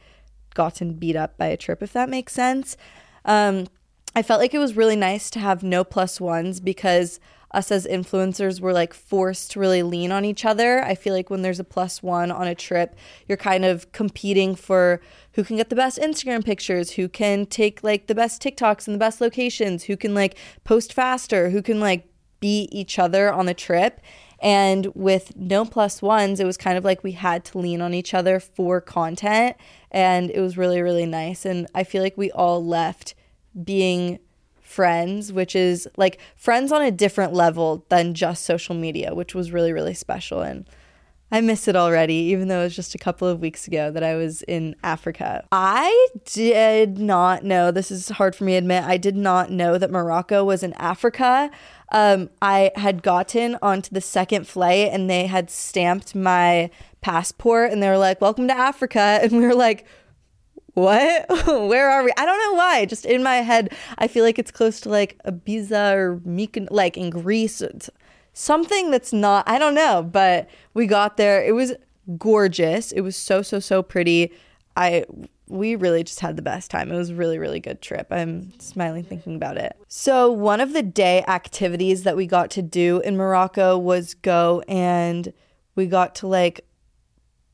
gotten 0.54 0.92
beat 0.92 1.16
up 1.16 1.36
by 1.36 1.46
a 1.46 1.56
trip, 1.56 1.82
if 1.82 1.92
that 1.94 2.08
makes 2.08 2.32
sense. 2.32 2.76
Um, 3.24 3.66
I 4.14 4.22
felt 4.22 4.40
like 4.40 4.54
it 4.54 4.58
was 4.58 4.76
really 4.76 4.94
nice 4.94 5.30
to 5.30 5.40
have 5.40 5.64
no 5.64 5.82
plus 5.82 6.20
ones 6.20 6.60
because 6.60 7.18
us 7.50 7.70
as 7.70 7.86
influencers 7.86 8.60
were 8.60 8.72
like 8.72 8.92
forced 8.92 9.52
to 9.52 9.60
really 9.60 9.82
lean 9.82 10.12
on 10.12 10.24
each 10.24 10.44
other. 10.44 10.84
I 10.84 10.94
feel 10.94 11.14
like 11.14 11.30
when 11.30 11.42
there's 11.42 11.60
a 11.60 11.64
plus 11.64 12.02
one 12.02 12.30
on 12.30 12.46
a 12.46 12.54
trip, 12.54 12.94
you're 13.26 13.38
kind 13.38 13.64
of 13.64 13.90
competing 13.92 14.54
for 14.54 15.00
who 15.32 15.44
can 15.44 15.56
get 15.56 15.70
the 15.70 15.76
best 15.76 15.98
Instagram 15.98 16.44
pictures, 16.44 16.92
who 16.92 17.08
can 17.08 17.46
take 17.46 17.82
like 17.82 18.06
the 18.06 18.14
best 18.14 18.42
TikToks 18.42 18.86
and 18.86 18.94
the 18.94 18.98
best 18.98 19.20
locations, 19.20 19.84
who 19.84 19.96
can 19.96 20.14
like 20.14 20.36
post 20.64 20.92
faster, 20.92 21.50
who 21.50 21.62
can 21.62 21.80
like 21.80 22.06
beat 22.40 22.68
each 22.72 22.98
other 22.98 23.32
on 23.32 23.46
the 23.46 23.54
trip. 23.54 24.00
And 24.40 24.86
with 24.94 25.36
no 25.36 25.64
plus 25.64 26.00
ones, 26.00 26.38
it 26.38 26.44
was 26.44 26.56
kind 26.56 26.78
of 26.78 26.84
like 26.84 27.02
we 27.02 27.12
had 27.12 27.44
to 27.46 27.58
lean 27.58 27.80
on 27.80 27.94
each 27.94 28.14
other 28.14 28.38
for 28.38 28.80
content. 28.80 29.56
And 29.90 30.30
it 30.30 30.40
was 30.40 30.56
really, 30.56 30.80
really 30.80 31.06
nice. 31.06 31.44
And 31.44 31.66
I 31.74 31.82
feel 31.82 32.02
like 32.02 32.16
we 32.16 32.30
all 32.30 32.64
left 32.64 33.14
being 33.64 34.20
friends, 34.68 35.32
which 35.32 35.56
is 35.56 35.88
like 35.96 36.20
friends 36.36 36.70
on 36.70 36.82
a 36.82 36.90
different 36.90 37.32
level 37.32 37.86
than 37.88 38.14
just 38.14 38.44
social 38.44 38.74
media, 38.74 39.14
which 39.14 39.34
was 39.34 39.50
really, 39.50 39.72
really 39.72 39.94
special. 39.94 40.42
And 40.42 40.68
I 41.30 41.40
miss 41.40 41.68
it 41.68 41.76
already, 41.76 42.14
even 42.14 42.48
though 42.48 42.60
it 42.60 42.64
was 42.64 42.76
just 42.76 42.94
a 42.94 42.98
couple 42.98 43.28
of 43.28 43.40
weeks 43.40 43.66
ago 43.66 43.90
that 43.90 44.02
I 44.02 44.14
was 44.14 44.42
in 44.42 44.76
Africa. 44.82 45.46
I 45.52 46.08
did 46.24 46.98
not 46.98 47.44
know, 47.44 47.70
this 47.70 47.90
is 47.90 48.08
hard 48.08 48.36
for 48.36 48.44
me 48.44 48.52
to 48.52 48.58
admit, 48.58 48.84
I 48.84 48.96
did 48.96 49.16
not 49.16 49.50
know 49.50 49.78
that 49.78 49.90
Morocco 49.90 50.44
was 50.44 50.62
in 50.62 50.74
Africa. 50.74 51.50
Um, 51.90 52.30
I 52.40 52.70
had 52.76 53.02
gotten 53.02 53.58
onto 53.60 53.94
the 53.94 54.00
second 54.00 54.46
flight 54.46 54.90
and 54.92 55.08
they 55.08 55.26
had 55.26 55.50
stamped 55.50 56.14
my 56.14 56.70
passport 57.00 57.72
and 57.72 57.82
they 57.82 57.88
were 57.88 57.98
like, 57.98 58.20
Welcome 58.20 58.48
to 58.48 58.56
Africa. 58.56 59.20
And 59.22 59.32
we 59.32 59.40
were 59.40 59.54
like, 59.54 59.86
what? 60.74 61.26
Where 61.46 61.90
are 61.90 62.04
we? 62.04 62.12
I 62.16 62.24
don't 62.24 62.38
know 62.38 62.54
why. 62.56 62.84
Just 62.84 63.04
in 63.04 63.22
my 63.22 63.36
head, 63.36 63.74
I 63.98 64.08
feel 64.08 64.24
like 64.24 64.38
it's 64.38 64.50
close 64.50 64.80
to 64.80 64.88
like 64.88 65.20
Ibiza 65.24 65.94
or 65.94 66.20
like 66.70 66.96
in 66.96 67.10
Greece. 67.10 67.60
It's 67.60 67.90
something 68.32 68.90
that's 68.90 69.12
not, 69.12 69.48
I 69.48 69.58
don't 69.58 69.74
know, 69.74 70.02
but 70.02 70.48
we 70.74 70.86
got 70.86 71.16
there. 71.16 71.44
It 71.44 71.52
was 71.52 71.74
gorgeous. 72.16 72.92
It 72.92 73.00
was 73.00 73.16
so, 73.16 73.42
so, 73.42 73.58
so 73.60 73.82
pretty. 73.82 74.32
I, 74.76 75.04
we 75.48 75.74
really 75.74 76.04
just 76.04 76.20
had 76.20 76.36
the 76.36 76.42
best 76.42 76.70
time. 76.70 76.92
It 76.92 76.96
was 76.96 77.12
really, 77.12 77.38
really 77.38 77.60
good 77.60 77.82
trip. 77.82 78.06
I'm 78.10 78.52
smiling 78.60 79.02
thinking 79.02 79.34
about 79.34 79.56
it. 79.56 79.76
So, 79.88 80.30
one 80.30 80.60
of 80.60 80.72
the 80.72 80.82
day 80.82 81.24
activities 81.26 82.04
that 82.04 82.16
we 82.16 82.26
got 82.26 82.50
to 82.52 82.62
do 82.62 83.00
in 83.00 83.16
Morocco 83.16 83.76
was 83.76 84.14
go 84.14 84.62
and 84.68 85.32
we 85.74 85.86
got 85.86 86.14
to 86.16 86.26
like 86.26 86.67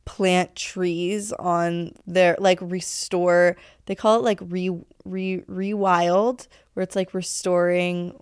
plant 0.04 0.54
trees 0.54 1.32
on 1.32 1.92
their 2.06 2.36
like 2.38 2.58
restore 2.60 3.56
they 3.86 3.94
call 3.94 4.18
it 4.18 4.22
like 4.22 4.38
re 4.42 4.70
re 5.04 5.40
rewild 5.48 6.46
where 6.74 6.82
it's 6.82 6.96
like 6.96 7.14
restoring 7.14 8.14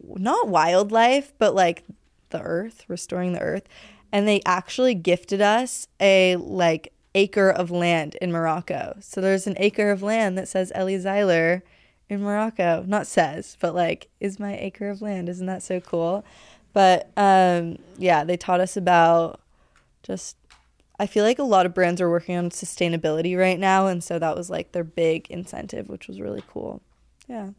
not 0.00 0.48
wildlife 0.48 1.32
but 1.38 1.54
like 1.54 1.84
the 2.32 2.42
earth 2.42 2.84
restoring 2.88 3.32
the 3.32 3.40
earth. 3.40 3.68
And 4.10 4.26
they 4.26 4.42
actually 4.44 4.94
gifted 4.94 5.40
us 5.40 5.86
a 6.00 6.36
like 6.36 6.92
acre 7.14 7.50
of 7.50 7.70
land 7.70 8.16
in 8.20 8.32
Morocco. 8.32 8.96
So 9.00 9.20
there's 9.20 9.46
an 9.46 9.54
acre 9.58 9.90
of 9.90 10.02
land 10.02 10.36
that 10.36 10.48
says 10.48 10.72
Ellie 10.74 10.98
Zeiler 10.98 11.62
in 12.08 12.20
Morocco. 12.20 12.84
Not 12.86 13.06
says 13.06 13.56
but 13.60 13.74
like 13.74 14.08
is 14.18 14.40
my 14.40 14.58
acre 14.58 14.90
of 14.90 15.00
land. 15.00 15.28
Isn't 15.28 15.46
that 15.46 15.62
so 15.62 15.80
cool? 15.80 16.24
But 16.72 17.10
um 17.16 17.78
yeah 17.96 18.24
they 18.24 18.36
taught 18.36 18.60
us 18.60 18.76
about 18.76 19.40
just 20.02 20.36
I 20.98 21.06
feel 21.06 21.24
like 21.24 21.38
a 21.38 21.44
lot 21.44 21.66
of 21.66 21.74
brands 21.74 22.00
are 22.00 22.10
working 22.10 22.36
on 22.36 22.50
sustainability 22.50 23.36
right 23.36 23.58
now. 23.58 23.86
And 23.86 24.02
so 24.04 24.18
that 24.18 24.36
was 24.36 24.50
like 24.50 24.72
their 24.72 24.84
big 24.84 25.30
incentive, 25.30 25.88
which 25.88 26.06
was 26.06 26.20
really 26.20 26.42
cool. 26.48 26.82
Yeah. 27.28 27.50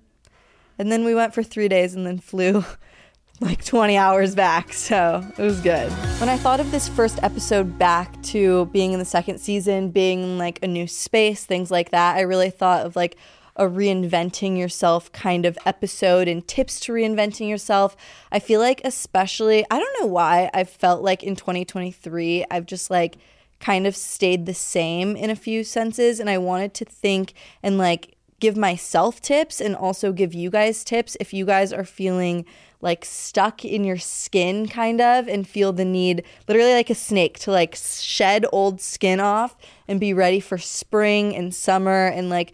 And 0.77 0.91
then 0.91 1.03
we 1.03 1.15
went 1.15 1.33
for 1.33 1.43
three 1.43 1.67
days 1.67 1.93
and 1.93 2.05
then 2.05 2.19
flew 2.19 2.63
like 3.41 3.65
20 3.65 3.97
hours 3.97 4.35
back. 4.35 4.73
So 4.73 5.25
it 5.37 5.41
was 5.41 5.59
good. 5.59 5.91
When 6.19 6.29
I 6.29 6.37
thought 6.37 6.59
of 6.59 6.71
this 6.71 6.87
first 6.87 7.21
episode 7.23 7.77
back 7.77 8.21
to 8.23 8.65
being 8.67 8.93
in 8.93 8.99
the 8.99 9.05
second 9.05 9.39
season, 9.39 9.89
being 9.89 10.37
like 10.37 10.59
a 10.63 10.67
new 10.67 10.87
space, 10.87 11.45
things 11.45 11.69
like 11.71 11.91
that, 11.91 12.15
I 12.15 12.21
really 12.21 12.49
thought 12.49 12.85
of 12.85 12.95
like, 12.95 13.17
a 13.55 13.65
reinventing 13.65 14.57
yourself 14.57 15.11
kind 15.11 15.45
of 15.45 15.57
episode 15.65 16.27
and 16.27 16.47
tips 16.47 16.79
to 16.81 16.91
reinventing 16.91 17.49
yourself. 17.49 17.95
I 18.31 18.39
feel 18.39 18.59
like, 18.59 18.81
especially, 18.83 19.65
I 19.69 19.79
don't 19.79 20.01
know 20.01 20.07
why, 20.07 20.49
I've 20.53 20.69
felt 20.69 21.03
like 21.03 21.23
in 21.23 21.35
2023, 21.35 22.45
I've 22.49 22.65
just 22.65 22.89
like 22.89 23.17
kind 23.59 23.87
of 23.87 23.95
stayed 23.95 24.45
the 24.45 24.53
same 24.53 25.15
in 25.15 25.29
a 25.29 25.35
few 25.35 25.63
senses. 25.63 26.19
And 26.19 26.29
I 26.29 26.37
wanted 26.37 26.73
to 26.75 26.85
think 26.85 27.33
and 27.61 27.77
like 27.77 28.17
give 28.39 28.57
myself 28.57 29.21
tips 29.21 29.61
and 29.61 29.75
also 29.75 30.11
give 30.11 30.33
you 30.33 30.49
guys 30.49 30.83
tips 30.83 31.15
if 31.21 31.33
you 31.33 31.45
guys 31.45 31.71
are 31.71 31.85
feeling 31.85 32.45
like 32.81 33.05
stuck 33.05 33.63
in 33.63 33.85
your 33.85 33.97
skin 33.97 34.67
kind 34.67 34.99
of 34.99 35.29
and 35.29 35.47
feel 35.47 35.71
the 35.71 35.85
need 35.85 36.21
literally 36.49 36.73
like 36.73 36.89
a 36.89 36.95
snake 36.95 37.39
to 37.39 37.49
like 37.49 37.73
shed 37.73 38.45
old 38.51 38.81
skin 38.81 39.21
off 39.21 39.55
and 39.87 40.01
be 40.01 40.13
ready 40.13 40.41
for 40.41 40.57
spring 40.57 41.33
and 41.33 41.55
summer 41.55 42.07
and 42.07 42.29
like 42.29 42.51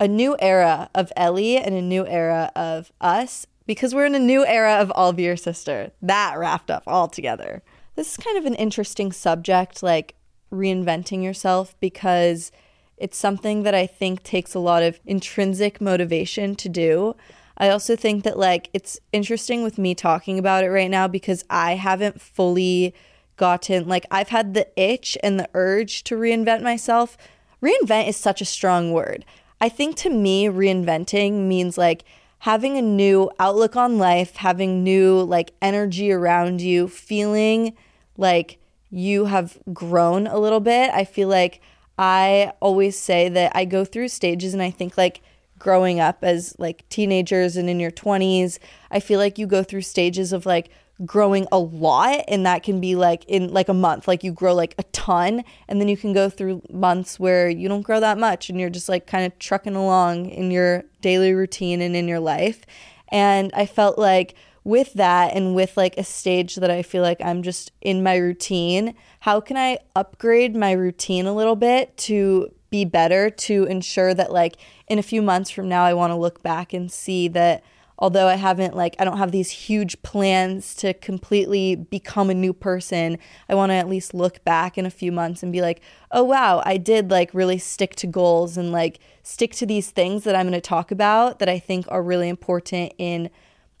a 0.00 0.08
new 0.08 0.36
era 0.38 0.90
of 0.94 1.12
Ellie 1.16 1.56
and 1.56 1.74
a 1.74 1.82
new 1.82 2.06
era 2.06 2.50
of 2.56 2.92
us 3.00 3.46
because 3.66 3.94
we're 3.94 4.06
in 4.06 4.14
a 4.14 4.20
new 4.20 4.44
era 4.44 4.74
of 4.74 4.92
I'll 4.94 5.18
Your 5.18 5.36
Sister. 5.36 5.92
That 6.02 6.38
wrapped 6.38 6.70
up 6.70 6.82
all 6.86 7.08
together. 7.08 7.62
This 7.94 8.12
is 8.12 8.24
kind 8.24 8.38
of 8.38 8.46
an 8.46 8.54
interesting 8.54 9.12
subject, 9.12 9.82
like 9.82 10.14
reinventing 10.50 11.22
yourself 11.22 11.74
because 11.80 12.52
it's 12.96 13.16
something 13.16 13.62
that 13.62 13.74
I 13.74 13.86
think 13.86 14.22
takes 14.22 14.54
a 14.54 14.58
lot 14.58 14.82
of 14.82 15.00
intrinsic 15.04 15.80
motivation 15.80 16.54
to 16.56 16.68
do. 16.68 17.16
I 17.58 17.68
also 17.68 17.96
think 17.96 18.24
that 18.24 18.38
like 18.38 18.70
it's 18.72 18.98
interesting 19.12 19.62
with 19.62 19.78
me 19.78 19.94
talking 19.94 20.38
about 20.38 20.64
it 20.64 20.70
right 20.70 20.90
now 20.90 21.08
because 21.08 21.44
I 21.50 21.74
haven't 21.74 22.20
fully 22.20 22.94
gotten 23.36 23.88
like 23.88 24.06
I've 24.10 24.28
had 24.28 24.54
the 24.54 24.68
itch 24.80 25.18
and 25.22 25.38
the 25.38 25.48
urge 25.54 26.04
to 26.04 26.16
reinvent 26.16 26.62
myself. 26.62 27.16
Reinvent 27.62 28.08
is 28.08 28.16
such 28.16 28.40
a 28.40 28.46
strong 28.46 28.92
word. 28.92 29.24
I 29.62 29.68
think 29.68 29.94
to 29.98 30.10
me 30.10 30.46
reinventing 30.46 31.46
means 31.46 31.78
like 31.78 32.02
having 32.40 32.76
a 32.76 32.82
new 32.82 33.30
outlook 33.38 33.76
on 33.76 33.96
life, 33.96 34.34
having 34.34 34.82
new 34.82 35.22
like 35.22 35.52
energy 35.62 36.10
around 36.10 36.60
you, 36.60 36.88
feeling 36.88 37.76
like 38.16 38.58
you 38.90 39.26
have 39.26 39.56
grown 39.72 40.26
a 40.26 40.36
little 40.36 40.58
bit. 40.58 40.90
I 40.92 41.04
feel 41.04 41.28
like 41.28 41.60
I 41.96 42.52
always 42.58 42.98
say 42.98 43.28
that 43.28 43.52
I 43.54 43.64
go 43.64 43.84
through 43.84 44.08
stages 44.08 44.52
and 44.52 44.60
I 44.60 44.72
think 44.72 44.98
like 44.98 45.20
growing 45.60 46.00
up 46.00 46.24
as 46.24 46.56
like 46.58 46.88
teenagers 46.88 47.56
and 47.56 47.70
in 47.70 47.78
your 47.78 47.92
20s, 47.92 48.58
I 48.90 48.98
feel 48.98 49.20
like 49.20 49.38
you 49.38 49.46
go 49.46 49.62
through 49.62 49.82
stages 49.82 50.32
of 50.32 50.44
like 50.44 50.70
growing 51.04 51.46
a 51.50 51.58
lot 51.58 52.24
and 52.28 52.46
that 52.46 52.62
can 52.62 52.80
be 52.80 52.94
like 52.94 53.24
in 53.26 53.52
like 53.52 53.68
a 53.68 53.74
month. 53.74 54.06
Like 54.06 54.22
you 54.22 54.32
grow 54.32 54.54
like 54.54 54.74
a 54.78 54.82
ton 54.84 55.44
and 55.68 55.80
then 55.80 55.88
you 55.88 55.96
can 55.96 56.12
go 56.12 56.28
through 56.28 56.62
months 56.70 57.18
where 57.18 57.48
you 57.48 57.68
don't 57.68 57.82
grow 57.82 58.00
that 58.00 58.18
much 58.18 58.48
and 58.48 58.60
you're 58.60 58.70
just 58.70 58.88
like 58.88 59.06
kind 59.06 59.24
of 59.24 59.38
trucking 59.38 59.74
along 59.76 60.26
in 60.26 60.50
your 60.50 60.84
daily 61.00 61.32
routine 61.32 61.80
and 61.80 61.96
in 61.96 62.08
your 62.08 62.20
life. 62.20 62.64
And 63.10 63.50
I 63.54 63.66
felt 63.66 63.98
like 63.98 64.34
with 64.64 64.94
that 64.94 65.34
and 65.34 65.54
with 65.54 65.76
like 65.76 65.96
a 65.98 66.04
stage 66.04 66.56
that 66.56 66.70
I 66.70 66.82
feel 66.82 67.02
like 67.02 67.20
I'm 67.20 67.42
just 67.42 67.72
in 67.80 68.02
my 68.02 68.16
routine, 68.16 68.94
how 69.20 69.40
can 69.40 69.56
I 69.56 69.78
upgrade 69.96 70.54
my 70.54 70.72
routine 70.72 71.26
a 71.26 71.34
little 71.34 71.56
bit 71.56 71.96
to 71.98 72.52
be 72.70 72.84
better 72.84 73.28
to 73.28 73.64
ensure 73.64 74.14
that 74.14 74.32
like 74.32 74.56
in 74.88 74.98
a 74.98 75.02
few 75.02 75.20
months 75.20 75.50
from 75.50 75.68
now 75.68 75.84
I 75.84 75.94
want 75.94 76.10
to 76.10 76.16
look 76.16 76.42
back 76.42 76.72
and 76.72 76.90
see 76.90 77.28
that 77.28 77.62
although 78.02 78.26
I 78.26 78.34
haven't 78.34 78.74
like 78.74 78.96
I 78.98 79.04
don't 79.04 79.18
have 79.18 79.30
these 79.30 79.50
huge 79.50 80.02
plans 80.02 80.74
to 80.76 80.92
completely 80.92 81.76
become 81.76 82.30
a 82.30 82.34
new 82.34 82.52
person, 82.52 83.16
I 83.48 83.54
want 83.54 83.70
to 83.70 83.76
at 83.76 83.88
least 83.88 84.12
look 84.12 84.44
back 84.44 84.76
in 84.76 84.84
a 84.84 84.90
few 84.90 85.12
months 85.12 85.42
and 85.42 85.52
be 85.52 85.62
like, 85.62 85.80
"Oh 86.10 86.24
wow, 86.24 86.62
I 86.66 86.78
did 86.78 87.12
like 87.12 87.32
really 87.32 87.58
stick 87.58 87.94
to 87.96 88.08
goals 88.08 88.56
and 88.56 88.72
like 88.72 88.98
stick 89.22 89.52
to 89.54 89.66
these 89.66 89.90
things 89.90 90.24
that 90.24 90.34
I'm 90.34 90.48
going 90.48 90.60
to 90.60 90.60
talk 90.60 90.90
about 90.90 91.38
that 91.38 91.48
I 91.48 91.60
think 91.60 91.86
are 91.88 92.02
really 92.02 92.28
important 92.28 92.92
in 92.98 93.30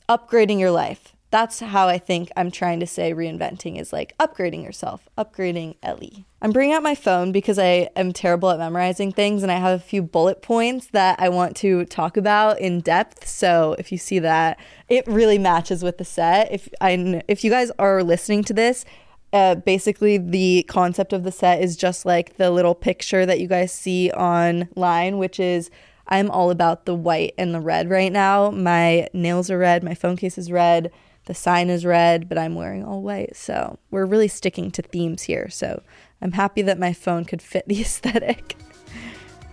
upgrading 0.08 0.60
your 0.60 0.70
life. 0.70 1.16
That's 1.32 1.60
how 1.60 1.88
I 1.88 1.96
think 1.96 2.30
I'm 2.36 2.50
trying 2.50 2.78
to 2.80 2.86
say 2.86 3.14
reinventing 3.14 3.80
is 3.80 3.90
like 3.90 4.14
upgrading 4.18 4.62
yourself, 4.62 5.08
upgrading 5.16 5.76
Ellie. 5.82 6.26
I'm 6.42 6.52
bringing 6.52 6.74
out 6.74 6.82
my 6.82 6.94
phone 6.94 7.32
because 7.32 7.58
I 7.58 7.88
am 7.96 8.12
terrible 8.12 8.50
at 8.50 8.58
memorizing 8.58 9.12
things 9.12 9.42
and 9.42 9.50
I 9.50 9.56
have 9.56 9.80
a 9.80 9.82
few 9.82 10.02
bullet 10.02 10.42
points 10.42 10.88
that 10.88 11.18
I 11.18 11.30
want 11.30 11.56
to 11.56 11.86
talk 11.86 12.18
about 12.18 12.60
in 12.60 12.82
depth. 12.82 13.26
So 13.26 13.74
if 13.78 13.90
you 13.90 13.96
see 13.96 14.18
that, 14.18 14.60
it 14.90 15.06
really 15.06 15.38
matches 15.38 15.82
with 15.82 15.96
the 15.96 16.04
set. 16.04 16.52
If 16.52 16.68
I 16.82 17.22
if 17.28 17.44
you 17.44 17.50
guys 17.50 17.72
are 17.78 18.04
listening 18.04 18.44
to 18.44 18.52
this, 18.52 18.84
uh, 19.32 19.54
basically 19.54 20.18
the 20.18 20.66
concept 20.68 21.14
of 21.14 21.24
the 21.24 21.32
set 21.32 21.62
is 21.62 21.76
just 21.78 22.04
like 22.04 22.36
the 22.36 22.50
little 22.50 22.74
picture 22.74 23.24
that 23.24 23.40
you 23.40 23.48
guys 23.48 23.72
see 23.72 24.10
online, 24.10 25.16
which 25.16 25.40
is 25.40 25.70
I'm 26.08 26.30
all 26.30 26.50
about 26.50 26.84
the 26.84 26.94
white 26.94 27.32
and 27.38 27.54
the 27.54 27.60
red 27.60 27.88
right 27.88 28.12
now. 28.12 28.50
My 28.50 29.08
nails 29.14 29.50
are 29.50 29.56
red, 29.56 29.82
my 29.82 29.94
phone 29.94 30.18
case 30.18 30.36
is 30.36 30.52
red, 30.52 30.92
the 31.26 31.34
sign 31.34 31.70
is 31.70 31.84
red, 31.84 32.28
but 32.28 32.38
I'm 32.38 32.54
wearing 32.54 32.84
all 32.84 33.02
white. 33.02 33.36
So 33.36 33.78
we're 33.90 34.06
really 34.06 34.28
sticking 34.28 34.70
to 34.72 34.82
themes 34.82 35.22
here. 35.22 35.48
So 35.48 35.82
I'm 36.20 36.32
happy 36.32 36.62
that 36.62 36.78
my 36.78 36.92
phone 36.92 37.24
could 37.24 37.42
fit 37.42 37.66
the 37.68 37.80
aesthetic. 37.80 38.56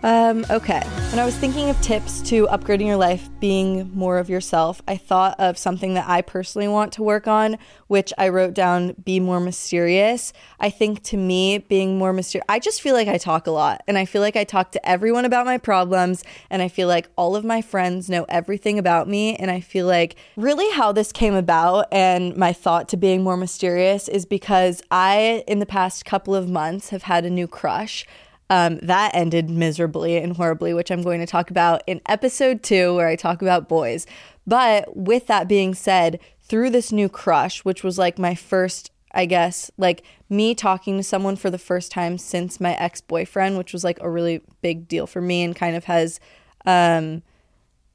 Um, 0.02 0.46
okay. 0.50 0.80
When 1.10 1.20
I 1.20 1.26
was 1.26 1.36
thinking 1.36 1.70
of 1.70 1.82
tips 1.82 2.22
to 2.30 2.48
upgrading 2.48 2.88
your 2.88 2.96
life, 2.96 3.30
being 3.42 3.92
more 3.94 4.18
of 4.18 4.30
yourself, 4.30 4.82
I 4.88 4.96
thought 4.96 5.38
of 5.40 5.58
something 5.58 5.96
that 5.96 6.08
I 6.08 6.22
personally 6.22 6.70
want 6.70 6.94
to 6.94 7.04
work 7.04 7.28
on, 7.28 7.58
which 7.88 8.14
I 8.18 8.30
wrote 8.30 8.54
down 8.54 8.94
be 9.04 9.20
more 9.20 9.42
mysterious. 9.42 10.32
I 10.58 10.70
think 10.70 11.04
to 11.04 11.18
me, 11.18 11.58
being 11.58 11.98
more 11.98 12.14
mysterious, 12.14 12.46
I 12.48 12.60
just 12.60 12.82
feel 12.82 12.94
like 12.94 13.10
I 13.10 13.18
talk 13.18 13.46
a 13.46 13.52
lot 13.52 13.84
and 13.88 13.98
I 13.98 14.06
feel 14.06 14.22
like 14.22 14.38
I 14.38 14.46
talk 14.46 14.72
to 14.72 14.90
everyone 14.90 15.26
about 15.26 15.46
my 15.46 15.58
problems 15.58 16.24
and 16.50 16.62
I 16.62 16.70
feel 16.70 16.88
like 16.88 17.10
all 17.18 17.36
of 17.36 17.44
my 17.44 17.62
friends 17.62 18.10
know 18.10 18.26
everything 18.30 18.80
about 18.80 19.10
me. 19.10 19.36
And 19.36 19.52
I 19.52 19.60
feel 19.60 19.86
like 19.86 20.16
really 20.38 20.72
how 20.72 20.94
this 20.94 21.12
came 21.12 21.34
about 21.34 21.88
and 21.92 22.38
my 22.38 22.54
thought 22.54 22.88
to 22.90 22.98
being 22.98 23.22
more 23.22 23.36
mysterious 23.36 24.08
is 24.08 24.26
because 24.26 24.82
I, 24.92 25.44
in 25.46 25.60
the 25.60 25.66
past 25.66 26.06
couple 26.06 26.36
of 26.36 26.50
months, 26.50 26.90
have 26.90 27.04
had 27.04 27.26
a 27.26 27.30
new 27.30 27.48
crush 27.48 28.06
Um, 28.50 28.80
that 28.82 29.12
ended 29.14 29.50
miserably 29.50 30.18
and 30.18 30.36
horribly, 30.36 30.74
which 30.74 30.90
I'm 30.90 31.04
going 31.04 31.20
to 31.20 31.28
talk 31.28 31.52
about 31.52 31.84
in 31.86 32.02
episode 32.08 32.64
two, 32.64 32.96
where 32.96 33.08
I 33.08 33.16
talk 33.16 33.42
about 33.42 33.70
boys. 33.70 34.08
But 34.48 34.98
with 34.98 35.28
that 35.28 35.48
being 35.48 35.76
said, 35.76 36.20
through 36.42 36.72
this 36.72 36.92
new 36.92 37.08
crush, 37.08 37.64
which 37.64 37.84
was 37.84 38.00
like 38.00 38.18
my 38.18 38.34
first, 38.34 38.92
I 39.14 39.28
guess, 39.28 39.70
like 39.78 40.04
me 40.30 40.56
talking 40.56 40.98
to 40.98 41.04
someone 41.04 41.36
for 41.36 41.52
the 41.52 41.60
first 41.60 41.92
time 41.92 42.18
since 42.18 42.60
my 42.60 42.74
ex 42.74 43.02
boyfriend, 43.02 43.58
which 43.58 43.72
was 43.72 43.84
like 43.84 44.00
a 44.02 44.10
really 44.10 44.42
big 44.62 44.88
deal 44.88 45.06
for 45.06 45.22
me 45.22 45.44
and 45.44 45.56
kind 45.56 45.76
of 45.76 45.84
has 45.86 46.20
um, 46.66 47.22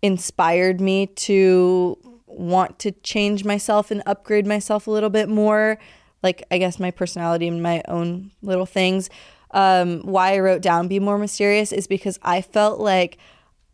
inspired 0.03 0.81
me 0.81 1.07
to 1.07 1.99
want 2.27 2.79
to 2.79 2.93
change 2.93 3.45
myself 3.45 3.91
and 3.91 4.03
upgrade 4.07 4.47
myself 4.47 4.87
a 4.87 4.91
little 4.91 5.11
bit 5.11 5.29
more. 5.29 5.79
Like, 6.23 6.45
I 6.51 6.59
guess 6.59 6.79
my 6.79 6.91
personality 6.91 7.49
and 7.49 7.63
my 7.63 7.83
own 7.89 8.31
little 8.41 8.67
things. 8.67 9.11
Um, 9.55 10.01
why 10.01 10.35
I 10.35 10.41
wrote 10.41 10.61
down 10.61 10.89
Be 10.89 10.99
More 10.99 11.17
Mysterious 11.17 11.73
is 11.73 11.87
because 11.87 12.19
I 12.23 12.43
felt 12.43 12.81
like 12.81 13.17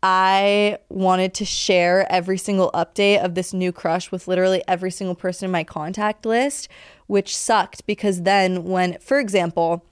I 0.03 0.77
wanted 0.89 1.33
to 1.35 1.45
share 1.45 2.09
every 2.11 2.37
single 2.37 2.71
update 2.71 3.23
of 3.23 3.35
this 3.35 3.51
new 3.53 3.71
crush 3.71 4.11
with 4.11 4.27
literally 4.27 4.63
every 4.67 4.91
single 4.91 5.15
person 5.15 5.45
in 5.45 5.51
my 5.51 5.63
contact 5.63 6.25
list, 6.25 6.69
which 7.07 7.35
sucked 7.35 7.85
because 7.85 8.21
then, 8.21 8.63
when, 8.63 8.97
for 8.99 9.19
example, 9.19 9.83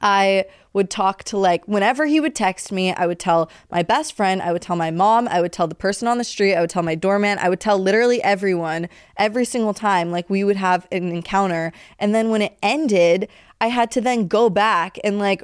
I 0.00 0.46
would 0.72 0.90
talk 0.90 1.24
to 1.24 1.38
like 1.38 1.66
whenever 1.66 2.06
he 2.06 2.20
would 2.20 2.34
text 2.34 2.70
me, 2.70 2.92
I 2.92 3.06
would 3.06 3.18
tell 3.18 3.50
my 3.70 3.82
best 3.82 4.14
friend, 4.14 4.42
I 4.42 4.52
would 4.52 4.62
tell 4.62 4.76
my 4.76 4.90
mom, 4.90 5.26
I 5.28 5.40
would 5.40 5.52
tell 5.52 5.66
the 5.66 5.74
person 5.74 6.06
on 6.06 6.18
the 6.18 6.24
street, 6.24 6.54
I 6.54 6.60
would 6.60 6.70
tell 6.70 6.82
my 6.82 6.94
doorman, 6.94 7.38
I 7.38 7.48
would 7.48 7.60
tell 7.60 7.78
literally 7.78 8.22
everyone 8.22 8.88
every 9.16 9.44
single 9.44 9.72
time 9.72 10.10
like 10.10 10.28
we 10.28 10.44
would 10.44 10.56
have 10.56 10.86
an 10.92 11.08
encounter. 11.08 11.72
And 11.98 12.14
then 12.14 12.30
when 12.30 12.42
it 12.42 12.58
ended, 12.62 13.28
I 13.60 13.68
had 13.68 13.90
to 13.92 14.00
then 14.00 14.28
go 14.28 14.50
back 14.50 14.98
and 15.04 15.18
like 15.18 15.42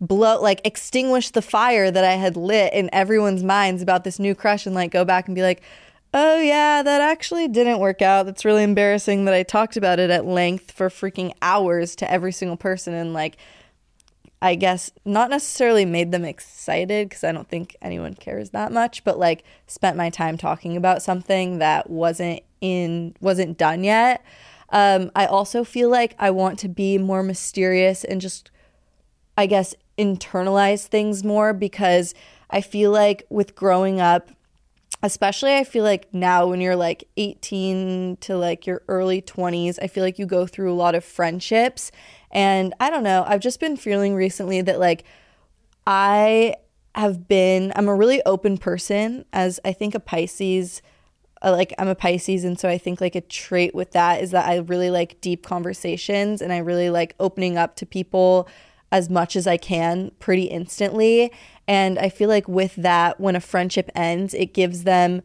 blow 0.00 0.40
like 0.40 0.60
extinguish 0.64 1.30
the 1.30 1.42
fire 1.42 1.90
that 1.90 2.04
I 2.04 2.14
had 2.14 2.36
lit 2.36 2.72
in 2.72 2.90
everyone's 2.92 3.44
minds 3.44 3.82
about 3.82 4.04
this 4.04 4.18
new 4.18 4.34
crush 4.34 4.66
and 4.66 4.74
like 4.74 4.90
go 4.90 5.04
back 5.04 5.26
and 5.26 5.34
be 5.34 5.42
like, 5.42 5.62
"Oh 6.12 6.40
yeah, 6.40 6.82
that 6.82 7.00
actually 7.00 7.48
didn't 7.48 7.78
work 7.78 8.02
out. 8.02 8.26
That's 8.26 8.44
really 8.44 8.64
embarrassing 8.64 9.24
that 9.26 9.34
I 9.34 9.42
talked 9.44 9.76
about 9.76 10.00
it 10.00 10.10
at 10.10 10.26
length 10.26 10.72
for 10.72 10.88
freaking 10.88 11.32
hours 11.40 11.94
to 11.96 12.10
every 12.10 12.32
single 12.32 12.56
person 12.56 12.94
and 12.94 13.14
like 13.14 13.38
I 14.42 14.56
guess 14.56 14.90
not 15.04 15.30
necessarily 15.30 15.84
made 15.84 16.10
them 16.10 16.24
excited 16.24 17.08
because 17.08 17.22
I 17.22 17.30
don't 17.30 17.48
think 17.48 17.76
anyone 17.80 18.14
cares 18.14 18.50
that 18.50 18.72
much, 18.72 19.04
but 19.04 19.16
like 19.16 19.44
spent 19.68 19.96
my 19.96 20.10
time 20.10 20.36
talking 20.36 20.76
about 20.76 21.00
something 21.00 21.58
that 21.58 21.88
wasn't 21.88 22.40
in 22.60 23.14
wasn't 23.20 23.56
done 23.56 23.84
yet. 23.84 24.24
Um, 24.72 25.10
I 25.14 25.26
also 25.26 25.62
feel 25.62 25.90
like 25.90 26.16
I 26.18 26.30
want 26.30 26.58
to 26.60 26.68
be 26.68 26.98
more 26.98 27.22
mysterious 27.22 28.02
and 28.04 28.20
just, 28.20 28.50
I 29.36 29.46
guess, 29.46 29.74
internalize 29.98 30.86
things 30.86 31.22
more 31.22 31.52
because 31.52 32.14
I 32.50 32.62
feel 32.62 32.90
like 32.90 33.24
with 33.28 33.54
growing 33.54 34.00
up, 34.00 34.30
especially 35.02 35.54
I 35.54 35.64
feel 35.64 35.84
like 35.84 36.12
now 36.14 36.46
when 36.46 36.62
you're 36.62 36.76
like 36.76 37.04
18 37.18 38.16
to 38.22 38.36
like 38.36 38.66
your 38.66 38.82
early 38.88 39.20
20s, 39.20 39.78
I 39.82 39.88
feel 39.88 40.02
like 40.02 40.18
you 40.18 40.24
go 40.26 40.46
through 40.46 40.72
a 40.72 40.74
lot 40.74 40.94
of 40.94 41.04
friendships. 41.04 41.92
And 42.30 42.72
I 42.80 42.88
don't 42.88 43.04
know, 43.04 43.24
I've 43.26 43.40
just 43.40 43.60
been 43.60 43.76
feeling 43.76 44.14
recently 44.14 44.62
that 44.62 44.80
like 44.80 45.04
I 45.86 46.54
have 46.94 47.28
been, 47.28 47.72
I'm 47.76 47.88
a 47.88 47.94
really 47.94 48.22
open 48.24 48.56
person, 48.56 49.24
as 49.32 49.60
I 49.64 49.72
think 49.72 49.94
a 49.94 50.00
Pisces. 50.00 50.80
Uh, 51.42 51.50
like 51.50 51.74
I'm 51.78 51.88
a 51.88 51.94
Pisces, 51.94 52.44
and 52.44 52.58
so 52.58 52.68
I 52.68 52.78
think 52.78 53.00
like 53.00 53.16
a 53.16 53.20
trait 53.20 53.74
with 53.74 53.90
that 53.92 54.22
is 54.22 54.30
that 54.30 54.46
I 54.46 54.58
really 54.58 54.90
like 54.90 55.20
deep 55.20 55.44
conversations 55.44 56.40
and 56.40 56.52
I 56.52 56.58
really 56.58 56.88
like 56.88 57.14
opening 57.18 57.58
up 57.58 57.74
to 57.76 57.86
people 57.86 58.48
as 58.92 59.08
much 59.08 59.34
as 59.34 59.46
I 59.46 59.56
can 59.56 60.12
pretty 60.18 60.44
instantly. 60.44 61.32
And 61.66 61.98
I 61.98 62.10
feel 62.10 62.28
like 62.28 62.46
with 62.46 62.74
that, 62.76 63.18
when 63.18 63.34
a 63.34 63.40
friendship 63.40 63.90
ends, 63.94 64.34
it 64.34 64.52
gives 64.52 64.84
them, 64.84 65.22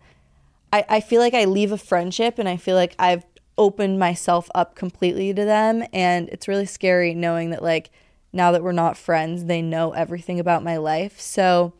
I, 0.71 0.85
I 0.87 0.99
feel 1.01 1.19
like 1.21 1.33
I 1.33 1.45
leave 1.45 1.71
a 1.71 1.77
friendship 1.77 2.39
and 2.39 2.47
I 2.47 2.57
feel 2.57 2.75
like 2.75 2.95
I've 2.97 3.25
opened 3.57 3.99
myself 3.99 4.49
up 4.55 4.75
completely 4.75 5.33
to 5.33 5.43
them. 5.43 5.83
And 5.91 6.29
it's 6.29 6.47
really 6.47 6.65
scary 6.65 7.13
knowing 7.13 7.49
that, 7.49 7.61
like, 7.61 7.89
now 8.31 8.51
that 8.51 8.63
we're 8.63 8.71
not 8.71 8.97
friends, 8.97 9.45
they 9.45 9.61
know 9.61 9.91
everything 9.91 10.39
about 10.39 10.63
my 10.63 10.77
life. 10.77 11.19
So 11.19 11.73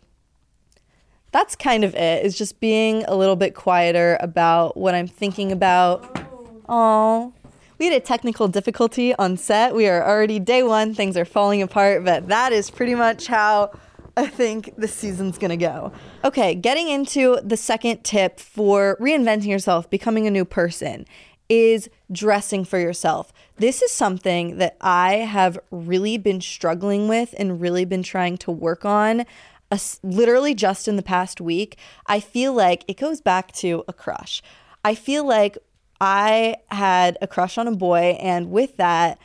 that's 1.38 1.56
kind 1.56 1.84
of 1.84 1.94
it, 1.94 2.26
is 2.26 2.36
just 2.36 2.60
being 2.60 3.04
a 3.04 3.16
little 3.16 3.36
bit 3.36 3.54
quieter 3.54 4.18
about 4.22 4.76
what 4.76 4.96
I'm 4.96 5.08
thinking 5.08 5.52
about. 5.52 6.20
Oh. 6.68 7.32
We 7.78 7.86
had 7.86 7.94
a 7.94 8.00
technical 8.00 8.48
difficulty 8.48 9.14
on 9.14 9.38
set. 9.38 9.76
We 9.76 9.88
are 9.88 10.04
already 10.04 10.40
day 10.40 10.64
one, 10.64 10.96
things 10.96 11.16
are 11.16 11.26
falling 11.26 11.62
apart, 11.62 12.04
but 12.04 12.28
that 12.30 12.54
is 12.54 12.72
pretty 12.72 12.96
much 12.96 13.28
how 13.28 13.70
I 14.18 14.26
think 14.26 14.74
the 14.78 14.88
season's 14.88 15.38
gonna 15.38 15.58
go. 15.58 15.92
Okay, 16.26 16.56
getting 16.56 16.88
into 16.88 17.40
the 17.44 17.56
second 17.56 18.04
tip 18.04 18.40
for 18.40 18.98
reinventing 19.00 19.46
yourself, 19.46 19.88
becoming 19.92 20.26
a 20.26 20.32
new 20.32 20.44
person, 20.44 21.06
is 21.50 21.88
dressing 22.12 22.66
for 22.66 22.80
yourself. 22.80 23.32
This 23.58 23.84
is 23.84 23.92
something 23.92 24.58
that 24.58 24.76
I 24.82 25.18
have 25.18 25.60
really 25.70 26.18
been 26.18 26.42
struggling 26.42 27.08
with 27.08 27.36
and 27.38 27.62
really 27.62 27.86
been 27.86 28.02
trying 28.02 28.38
to 28.38 28.50
work 28.50 28.86
on. 28.86 29.24
Uh, 29.70 29.78
literally 30.02 30.54
just 30.54 30.88
in 30.88 30.96
the 30.96 31.04
past 31.04 31.42
week, 31.42 31.78
I 32.06 32.20
feel 32.20 32.54
like 32.54 32.86
it 32.88 32.98
goes 32.98 33.20
back 33.20 33.52
to 33.54 33.84
a 33.88 33.94
crush. 33.94 34.42
I 34.86 34.96
feel 34.96 35.26
like 35.26 35.58
I 36.00 36.56
had 36.70 37.18
a 37.22 37.28
crush 37.28 37.58
on 37.58 37.68
a 37.68 37.76
boy, 37.76 38.18
and 38.22 38.50
with 38.50 38.78
that, 38.78 39.20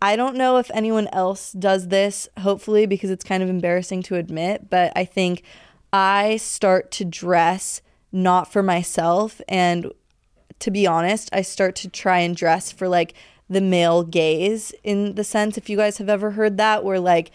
I 0.00 0.14
don't 0.14 0.36
know 0.36 0.58
if 0.58 0.70
anyone 0.72 1.08
else 1.08 1.50
does 1.52 1.88
this, 1.88 2.28
hopefully, 2.38 2.86
because 2.86 3.10
it's 3.10 3.24
kind 3.24 3.42
of 3.42 3.48
embarrassing 3.48 4.04
to 4.04 4.14
admit, 4.14 4.70
but 4.70 4.92
I 4.94 5.04
think 5.04 5.42
I 5.92 6.36
start 6.36 6.92
to 6.92 7.04
dress 7.04 7.82
not 8.12 8.52
for 8.52 8.62
myself. 8.62 9.40
And 9.48 9.92
to 10.60 10.70
be 10.70 10.86
honest, 10.86 11.28
I 11.32 11.42
start 11.42 11.74
to 11.76 11.88
try 11.88 12.20
and 12.20 12.36
dress 12.36 12.70
for 12.70 12.88
like 12.88 13.14
the 13.50 13.60
male 13.60 14.04
gaze 14.04 14.72
in 14.84 15.14
the 15.14 15.24
sense, 15.24 15.58
if 15.58 15.68
you 15.68 15.76
guys 15.76 15.98
have 15.98 16.08
ever 16.08 16.32
heard 16.32 16.58
that, 16.58 16.84
where 16.84 17.00
like 17.00 17.32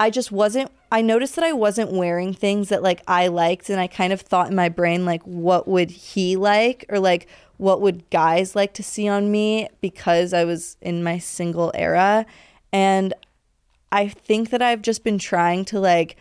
I 0.00 0.10
just 0.10 0.32
wasn't, 0.32 0.72
I 0.90 1.02
noticed 1.02 1.34
that 1.36 1.44
I 1.44 1.52
wasn't 1.52 1.92
wearing 1.92 2.32
things 2.32 2.70
that 2.70 2.82
like 2.82 3.02
I 3.06 3.28
liked. 3.28 3.68
And 3.70 3.80
I 3.80 3.86
kind 3.86 4.12
of 4.12 4.20
thought 4.20 4.48
in 4.48 4.54
my 4.54 4.68
brain, 4.68 5.04
like, 5.04 5.22
what 5.22 5.68
would 5.68 5.90
he 5.90 6.36
like? 6.36 6.84
Or 6.88 6.98
like, 6.98 7.28
what 7.58 7.80
would 7.80 8.08
guys 8.10 8.56
like 8.56 8.72
to 8.74 8.82
see 8.82 9.08
on 9.08 9.30
me 9.30 9.68
because 9.80 10.32
I 10.32 10.44
was 10.44 10.76
in 10.80 11.02
my 11.02 11.18
single 11.18 11.72
era. 11.74 12.24
And 12.72 13.12
I 13.92 14.08
think 14.08 14.50
that 14.50 14.62
I've 14.62 14.82
just 14.82 15.04
been 15.04 15.18
trying 15.18 15.64
to 15.66 15.80
like 15.80 16.16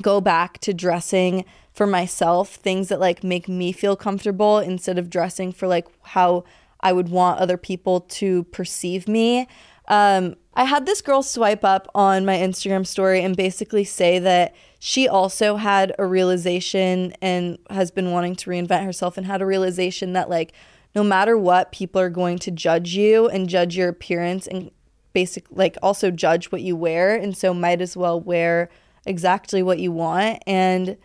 go 0.00 0.20
back 0.20 0.58
to 0.60 0.72
dressing 0.72 1.44
for 1.72 1.86
myself, 1.86 2.54
things 2.54 2.88
that 2.88 3.00
like 3.00 3.24
make 3.24 3.48
me 3.48 3.72
feel 3.72 3.96
comfortable 3.96 4.58
instead 4.58 4.98
of 4.98 5.10
dressing 5.10 5.52
for 5.52 5.66
like 5.66 5.86
how 6.02 6.44
I 6.80 6.92
would 6.92 7.08
want 7.08 7.40
other 7.40 7.56
people 7.56 8.00
to 8.00 8.44
perceive 8.44 9.08
me. 9.08 9.48
Um, 9.88 10.36
I 10.54 10.64
had 10.64 10.84
this 10.86 11.00
girl 11.00 11.22
swipe 11.22 11.64
up 11.64 11.88
on 11.94 12.24
my 12.24 12.36
Instagram 12.36 12.86
story 12.86 13.22
and 13.22 13.36
basically 13.36 13.84
say 13.84 14.18
that 14.18 14.54
she 14.78 15.08
also 15.08 15.56
had 15.56 15.94
a 15.98 16.06
realization 16.06 17.14
and 17.22 17.58
has 17.70 17.90
been 17.90 18.10
wanting 18.10 18.36
to 18.36 18.50
reinvent 18.50 18.84
herself 18.84 19.16
and 19.16 19.26
had 19.26 19.40
a 19.40 19.46
realization 19.46 20.12
that, 20.12 20.28
like, 20.28 20.52
no 20.94 21.02
matter 21.02 21.38
what, 21.38 21.72
people 21.72 22.00
are 22.00 22.10
going 22.10 22.38
to 22.40 22.50
judge 22.50 22.94
you 22.94 23.28
and 23.28 23.48
judge 23.48 23.76
your 23.76 23.88
appearance 23.88 24.46
and 24.46 24.70
basic, 25.14 25.46
like, 25.50 25.78
also 25.82 26.10
judge 26.10 26.52
what 26.52 26.60
you 26.60 26.76
wear. 26.76 27.14
And 27.14 27.36
so, 27.36 27.54
might 27.54 27.80
as 27.80 27.96
well 27.96 28.20
wear 28.20 28.68
exactly 29.06 29.62
what 29.62 29.78
you 29.78 29.90
want. 29.90 30.42
And 30.46 30.98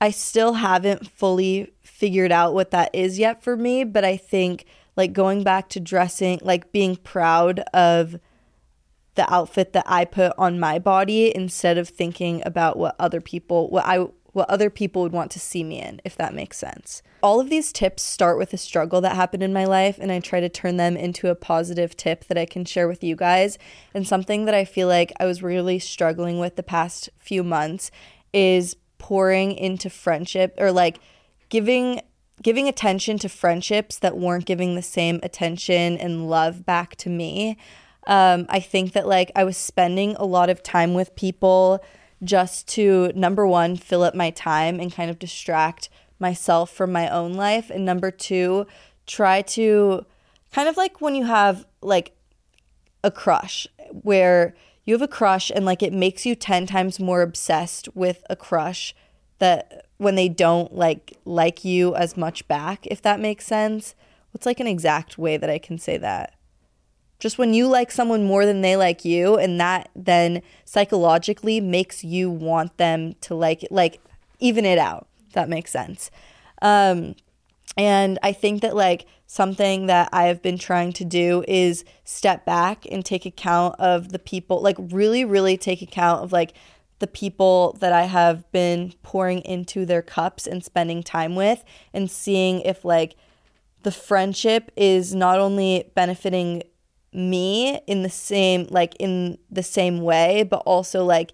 I 0.00 0.10
still 0.10 0.54
haven't 0.54 1.10
fully 1.10 1.72
figured 1.82 2.32
out 2.32 2.54
what 2.54 2.70
that 2.70 2.94
is 2.94 3.18
yet 3.18 3.42
for 3.42 3.56
me, 3.56 3.84
but 3.84 4.04
I 4.04 4.16
think, 4.16 4.64
like, 4.98 5.14
going 5.14 5.42
back 5.42 5.70
to 5.70 5.80
dressing, 5.80 6.38
like, 6.42 6.72
being 6.72 6.96
proud 6.96 7.60
of 7.72 8.20
the 9.14 9.32
outfit 9.32 9.72
that 9.72 9.84
I 9.86 10.04
put 10.04 10.32
on 10.38 10.60
my 10.60 10.78
body 10.78 11.34
instead 11.34 11.76
of 11.76 11.88
thinking 11.88 12.42
about 12.46 12.76
what 12.76 12.94
other 13.00 13.20
people 13.20 13.68
what 13.68 13.84
I 13.84 14.06
what 14.32 14.48
other 14.48 14.70
people 14.70 15.02
would 15.02 15.12
want 15.12 15.32
to 15.32 15.40
see 15.40 15.64
me 15.64 15.80
in 15.80 16.00
if 16.04 16.14
that 16.16 16.32
makes 16.32 16.56
sense. 16.56 17.02
All 17.20 17.40
of 17.40 17.50
these 17.50 17.72
tips 17.72 18.04
start 18.04 18.38
with 18.38 18.52
a 18.52 18.56
struggle 18.56 19.00
that 19.00 19.16
happened 19.16 19.42
in 19.42 19.52
my 19.52 19.64
life 19.64 19.98
and 20.00 20.12
I 20.12 20.20
try 20.20 20.38
to 20.38 20.48
turn 20.48 20.76
them 20.76 20.96
into 20.96 21.28
a 21.28 21.34
positive 21.34 21.96
tip 21.96 22.26
that 22.26 22.38
I 22.38 22.46
can 22.46 22.64
share 22.64 22.86
with 22.86 23.02
you 23.02 23.16
guys. 23.16 23.58
And 23.92 24.06
something 24.06 24.44
that 24.44 24.54
I 24.54 24.64
feel 24.64 24.86
like 24.86 25.12
I 25.18 25.24
was 25.24 25.42
really 25.42 25.80
struggling 25.80 26.38
with 26.38 26.54
the 26.54 26.62
past 26.62 27.08
few 27.18 27.42
months 27.42 27.90
is 28.32 28.76
pouring 28.98 29.50
into 29.52 29.90
friendship 29.90 30.54
or 30.58 30.70
like 30.70 31.00
giving 31.48 32.02
giving 32.42 32.68
attention 32.68 33.18
to 33.18 33.28
friendships 33.28 33.98
that 33.98 34.16
weren't 34.16 34.46
giving 34.46 34.74
the 34.74 34.82
same 34.82 35.20
attention 35.22 35.96
and 35.98 36.28
love 36.28 36.64
back 36.64 36.96
to 36.96 37.08
me. 37.08 37.56
Um, 38.06 38.46
I 38.48 38.60
think 38.60 38.92
that 38.92 39.06
like 39.06 39.30
I 39.34 39.44
was 39.44 39.56
spending 39.56 40.14
a 40.16 40.24
lot 40.24 40.48
of 40.48 40.62
time 40.62 40.94
with 40.94 41.14
people 41.14 41.82
just 42.22 42.66
to 42.68 43.12
number 43.14 43.46
one, 43.46 43.76
fill 43.76 44.02
up 44.02 44.14
my 44.14 44.30
time 44.30 44.80
and 44.80 44.92
kind 44.92 45.10
of 45.10 45.18
distract 45.18 45.88
myself 46.18 46.70
from 46.70 46.90
my 46.90 47.08
own 47.08 47.34
life. 47.34 47.70
And 47.70 47.84
number 47.84 48.10
two, 48.10 48.66
try 49.06 49.42
to 49.42 50.04
kind 50.52 50.68
of 50.68 50.76
like 50.76 51.00
when 51.00 51.14
you 51.14 51.24
have 51.26 51.66
like 51.80 52.12
a 53.04 53.10
crush 53.10 53.66
where 53.90 54.54
you 54.84 54.94
have 54.94 55.02
a 55.02 55.08
crush 55.08 55.50
and 55.54 55.64
like 55.64 55.82
it 55.82 55.92
makes 55.92 56.26
you 56.26 56.34
10 56.34 56.66
times 56.66 56.98
more 56.98 57.22
obsessed 57.22 57.88
with 57.94 58.24
a 58.28 58.36
crush 58.36 58.94
that 59.38 59.86
when 59.98 60.14
they 60.14 60.28
don't 60.28 60.74
like 60.74 61.16
like 61.24 61.64
you 61.64 61.94
as 61.94 62.16
much 62.16 62.46
back 62.48 62.86
if 62.86 63.02
that 63.02 63.20
makes 63.20 63.46
sense 63.46 63.94
what's 64.32 64.46
like 64.46 64.60
an 64.60 64.66
exact 64.66 65.18
way 65.18 65.36
that 65.36 65.50
i 65.50 65.58
can 65.58 65.78
say 65.78 65.96
that? 65.96 66.34
Just 67.18 67.36
when 67.36 67.52
you 67.52 67.66
like 67.66 67.90
someone 67.90 68.24
more 68.24 68.46
than 68.46 68.60
they 68.60 68.76
like 68.76 69.04
you 69.04 69.36
and 69.36 69.60
that 69.60 69.90
then 69.96 70.40
psychologically 70.64 71.60
makes 71.60 72.04
you 72.04 72.30
want 72.30 72.76
them 72.76 73.14
to 73.22 73.34
like 73.34 73.66
like 73.70 74.00
even 74.38 74.64
it 74.64 74.78
out 74.78 75.08
that 75.32 75.48
makes 75.48 75.72
sense. 75.72 76.10
Um 76.62 77.16
and 77.76 78.18
i 78.22 78.32
think 78.32 78.62
that 78.62 78.74
like 78.74 79.06
something 79.26 79.86
that 79.86 80.08
i 80.12 80.24
have 80.24 80.40
been 80.42 80.58
trying 80.58 80.92
to 80.92 81.04
do 81.04 81.44
is 81.46 81.84
step 82.02 82.44
back 82.44 82.86
and 82.90 83.04
take 83.04 83.26
account 83.26 83.74
of 83.78 84.08
the 84.08 84.18
people 84.18 84.60
like 84.62 84.76
really 84.78 85.24
really 85.24 85.56
take 85.56 85.82
account 85.82 86.24
of 86.24 86.32
like 86.32 86.54
the 86.98 87.06
people 87.06 87.76
that 87.80 87.92
I 87.92 88.04
have 88.04 88.50
been 88.52 88.92
pouring 89.02 89.40
into 89.40 89.84
their 89.84 90.02
cups 90.02 90.46
and 90.46 90.64
spending 90.64 91.02
time 91.02 91.34
with 91.36 91.64
and 91.92 92.10
seeing 92.10 92.60
if 92.62 92.84
like 92.84 93.16
the 93.82 93.92
friendship 93.92 94.70
is 94.76 95.14
not 95.14 95.38
only 95.38 95.90
benefiting 95.94 96.62
me 97.12 97.80
in 97.86 98.02
the 98.02 98.10
same 98.10 98.66
like 98.70 98.94
in 98.98 99.38
the 99.50 99.62
same 99.62 100.02
way 100.02 100.42
but 100.42 100.58
also 100.66 101.04
like 101.04 101.32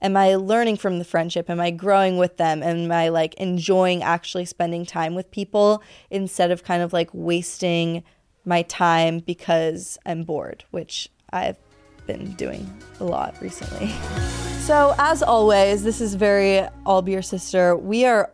am 0.00 0.16
I 0.16 0.34
learning 0.34 0.78
from 0.78 0.98
the 0.98 1.04
friendship 1.04 1.48
am 1.48 1.60
I 1.60 1.70
growing 1.70 2.16
with 2.16 2.38
them 2.38 2.62
am 2.62 2.90
I 2.90 3.08
like 3.08 3.34
enjoying 3.34 4.02
actually 4.02 4.46
spending 4.46 4.84
time 4.84 5.14
with 5.14 5.30
people 5.30 5.82
instead 6.10 6.50
of 6.50 6.64
kind 6.64 6.82
of 6.82 6.92
like 6.92 7.10
wasting 7.12 8.02
my 8.44 8.62
time 8.62 9.20
because 9.20 9.96
I'm 10.04 10.24
bored 10.24 10.64
which 10.70 11.08
I've 11.32 11.56
been 12.06 12.32
doing 12.32 12.70
a 13.00 13.04
lot 13.04 13.40
recently. 13.40 13.92
So, 14.62 14.94
as 14.96 15.24
always, 15.24 15.82
this 15.82 16.00
is 16.00 16.14
very 16.14 16.64
I'll 16.86 17.02
be 17.02 17.10
your 17.10 17.20
sister. 17.20 17.76
We 17.76 18.04
are 18.04 18.30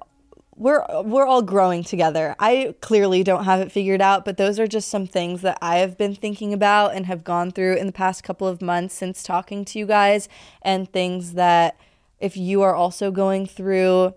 we're 0.57 0.85
we're 1.03 1.27
all 1.27 1.41
growing 1.41 1.83
together. 1.83 2.37
I 2.39 2.75
clearly 2.83 3.25
don't 3.25 3.45
have 3.45 3.61
it 3.61 3.73
figured 3.73 4.03
out, 4.03 4.27
but 4.27 4.37
those 4.37 4.59
are 4.59 4.67
just 4.67 4.89
some 4.89 5.07
things 5.07 5.41
that 5.41 5.57
I 5.63 5.79
have 5.79 5.97
been 5.97 6.15
thinking 6.15 6.53
about 6.53 6.95
and 6.95 7.07
have 7.07 7.25
gone 7.25 7.51
through 7.51 7.77
in 7.77 7.87
the 7.87 7.95
past 7.95 8.25
couple 8.25 8.47
of 8.47 8.61
months 8.61 8.95
since 8.95 9.23
talking 9.23 9.65
to 9.65 9.79
you 9.79 9.87
guys 9.87 10.29
and 10.61 10.93
things 10.93 11.33
that 11.33 11.79
if 12.21 12.37
you 12.37 12.61
are 12.61 12.75
also 12.75 13.11
going 13.11 13.47
through 13.47 14.13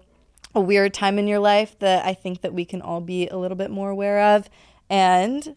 a 0.53 0.59
weird 0.59 0.93
time 0.93 1.17
in 1.17 1.27
your 1.27 1.39
life 1.39 1.79
that 1.79 2.05
I 2.05 2.13
think 2.13 2.41
that 2.41 2.53
we 2.53 2.65
can 2.65 2.81
all 2.81 2.99
be 2.99 3.29
a 3.29 3.37
little 3.37 3.57
bit 3.57 3.71
more 3.71 3.89
aware 3.89 4.35
of. 4.35 4.49
And 4.89 5.55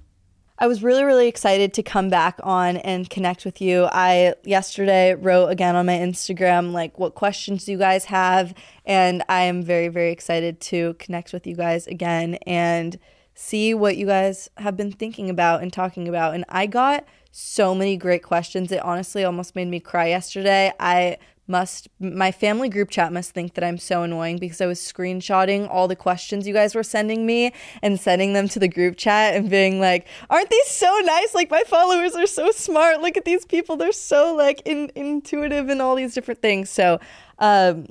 I 0.56 0.68
was 0.68 0.84
really, 0.84 1.02
really 1.02 1.26
excited 1.26 1.74
to 1.74 1.82
come 1.82 2.08
back 2.08 2.38
on 2.44 2.76
and 2.76 3.10
connect 3.10 3.44
with 3.44 3.60
you. 3.60 3.88
I 3.90 4.34
yesterday 4.44 5.14
wrote 5.14 5.48
again 5.48 5.74
on 5.74 5.86
my 5.86 5.94
Instagram, 5.94 6.72
like, 6.72 6.96
what 6.96 7.16
questions 7.16 7.64
do 7.64 7.72
you 7.72 7.78
guys 7.78 8.04
have? 8.04 8.54
And 8.84 9.24
I 9.28 9.42
am 9.42 9.64
very, 9.64 9.88
very 9.88 10.12
excited 10.12 10.60
to 10.60 10.94
connect 10.94 11.32
with 11.32 11.44
you 11.44 11.56
guys 11.56 11.88
again 11.88 12.36
and 12.46 13.00
see 13.34 13.74
what 13.74 13.96
you 13.96 14.06
guys 14.06 14.48
have 14.58 14.76
been 14.76 14.92
thinking 14.92 15.28
about 15.28 15.60
and 15.60 15.72
talking 15.72 16.06
about. 16.06 16.34
And 16.34 16.44
I 16.48 16.66
got 16.66 17.04
so 17.32 17.74
many 17.74 17.96
great 17.96 18.22
questions. 18.22 18.70
It 18.70 18.80
honestly 18.84 19.24
almost 19.24 19.56
made 19.56 19.66
me 19.66 19.80
cry 19.80 20.06
yesterday. 20.06 20.72
I 20.78 21.18
must 21.46 21.88
my 22.00 22.32
family 22.32 22.68
group 22.68 22.90
chat 22.90 23.12
must 23.12 23.32
think 23.32 23.54
that 23.54 23.64
I'm 23.64 23.78
so 23.78 24.02
annoying 24.02 24.38
because 24.38 24.60
I 24.60 24.66
was 24.66 24.80
screenshotting 24.80 25.68
all 25.70 25.88
the 25.88 25.96
questions 25.96 26.46
you 26.46 26.54
guys 26.54 26.74
were 26.74 26.82
sending 26.82 27.26
me 27.26 27.52
and 27.82 28.00
sending 28.00 28.32
them 28.32 28.48
to 28.48 28.58
the 28.58 28.68
group 28.68 28.96
chat 28.96 29.34
and 29.34 29.50
being 29.50 29.78
like, 29.80 30.06
"Aren't 30.30 30.50
these 30.50 30.68
so 30.68 31.00
nice? 31.04 31.34
Like 31.34 31.50
my 31.50 31.62
followers 31.66 32.14
are 32.14 32.26
so 32.26 32.50
smart. 32.50 33.00
Look 33.02 33.16
at 33.16 33.24
these 33.24 33.44
people. 33.44 33.76
They're 33.76 33.92
so 33.92 34.34
like 34.34 34.62
in, 34.64 34.90
intuitive 34.94 35.68
and 35.68 35.82
all 35.82 35.94
these 35.94 36.14
different 36.14 36.40
things." 36.40 36.70
So, 36.70 36.98
um, 37.38 37.86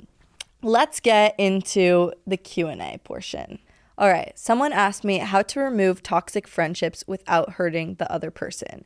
let's 0.62 0.98
get 0.98 1.34
into 1.38 2.12
the 2.26 2.36
Q&A 2.36 2.98
portion. 3.04 3.58
All 3.96 4.08
right, 4.08 4.36
someone 4.36 4.72
asked 4.72 5.04
me 5.04 5.18
how 5.18 5.42
to 5.42 5.60
remove 5.60 6.02
toxic 6.02 6.48
friendships 6.48 7.04
without 7.06 7.52
hurting 7.52 7.94
the 7.94 8.10
other 8.10 8.32
person 8.32 8.84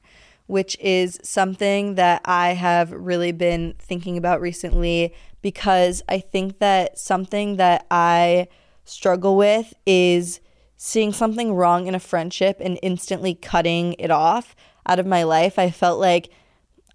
which 0.48 0.76
is 0.80 1.20
something 1.22 1.94
that 1.94 2.22
I 2.24 2.54
have 2.54 2.90
really 2.90 3.32
been 3.32 3.74
thinking 3.78 4.16
about 4.16 4.40
recently 4.40 5.14
because 5.42 6.02
I 6.08 6.18
think 6.18 6.58
that 6.58 6.98
something 6.98 7.56
that 7.56 7.86
I 7.90 8.48
struggle 8.84 9.36
with 9.36 9.74
is 9.86 10.40
seeing 10.76 11.12
something 11.12 11.52
wrong 11.52 11.86
in 11.86 11.94
a 11.94 12.00
friendship 12.00 12.56
and 12.60 12.78
instantly 12.82 13.34
cutting 13.34 13.94
it 13.98 14.10
off 14.10 14.56
out 14.86 14.98
of 14.98 15.06
my 15.06 15.22
life. 15.22 15.58
I 15.58 15.70
felt 15.70 16.00
like 16.00 16.30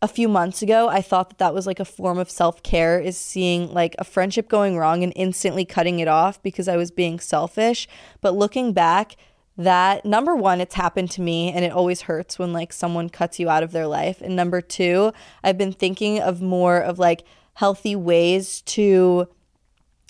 a 0.02 0.08
few 0.08 0.28
months 0.28 0.62
ago, 0.64 0.90
I 0.90 1.02
thought 1.02 1.30
that 1.30 1.38
that 1.38 1.54
was 1.54 1.68
like 1.68 1.80
a 1.80 1.86
form 1.86 2.18
of 2.18 2.32
self 2.32 2.64
care, 2.64 3.00
is 3.00 3.18
seeing 3.18 3.72
like 3.72 3.96
a 4.00 4.04
friendship 4.04 4.50
going 4.50 4.78
wrong 4.78 5.04
and 5.04 5.14
instantly 5.16 5.64
cutting 5.64 6.00
it 6.00 6.08
off 6.08 6.42
because 6.42 6.68
I 6.68 6.76
was 6.76 6.92
being 6.92 7.20
selfish. 7.20 7.88
But 8.20 8.36
looking 8.36 8.74
back, 8.74 9.16
that 9.58 10.06
number 10.06 10.36
one, 10.36 10.62
it's 10.62 10.76
happened 10.76 11.12
to 11.12 11.22
me 11.22 11.52
and 11.52 11.64
it 11.64 11.72
always 11.72 12.02
hurts 12.02 12.40
when 12.40 12.54
like 12.54 12.74
someone 12.74 13.10
cuts 13.10 13.40
you 13.40 13.50
out 13.50 13.64
of 13.64 13.72
their 13.72 13.88
life. 13.88 14.22
And 14.22 14.36
number 14.36 14.62
two, 14.62 15.14
I've 15.44 15.58
been 15.58 15.74
thinking 15.74 16.20
of 16.20 16.42
more 16.42 16.80
of 16.80 16.98
like 16.98 17.24
healthy 17.56 17.96
ways 17.96 18.62
to 18.62 19.28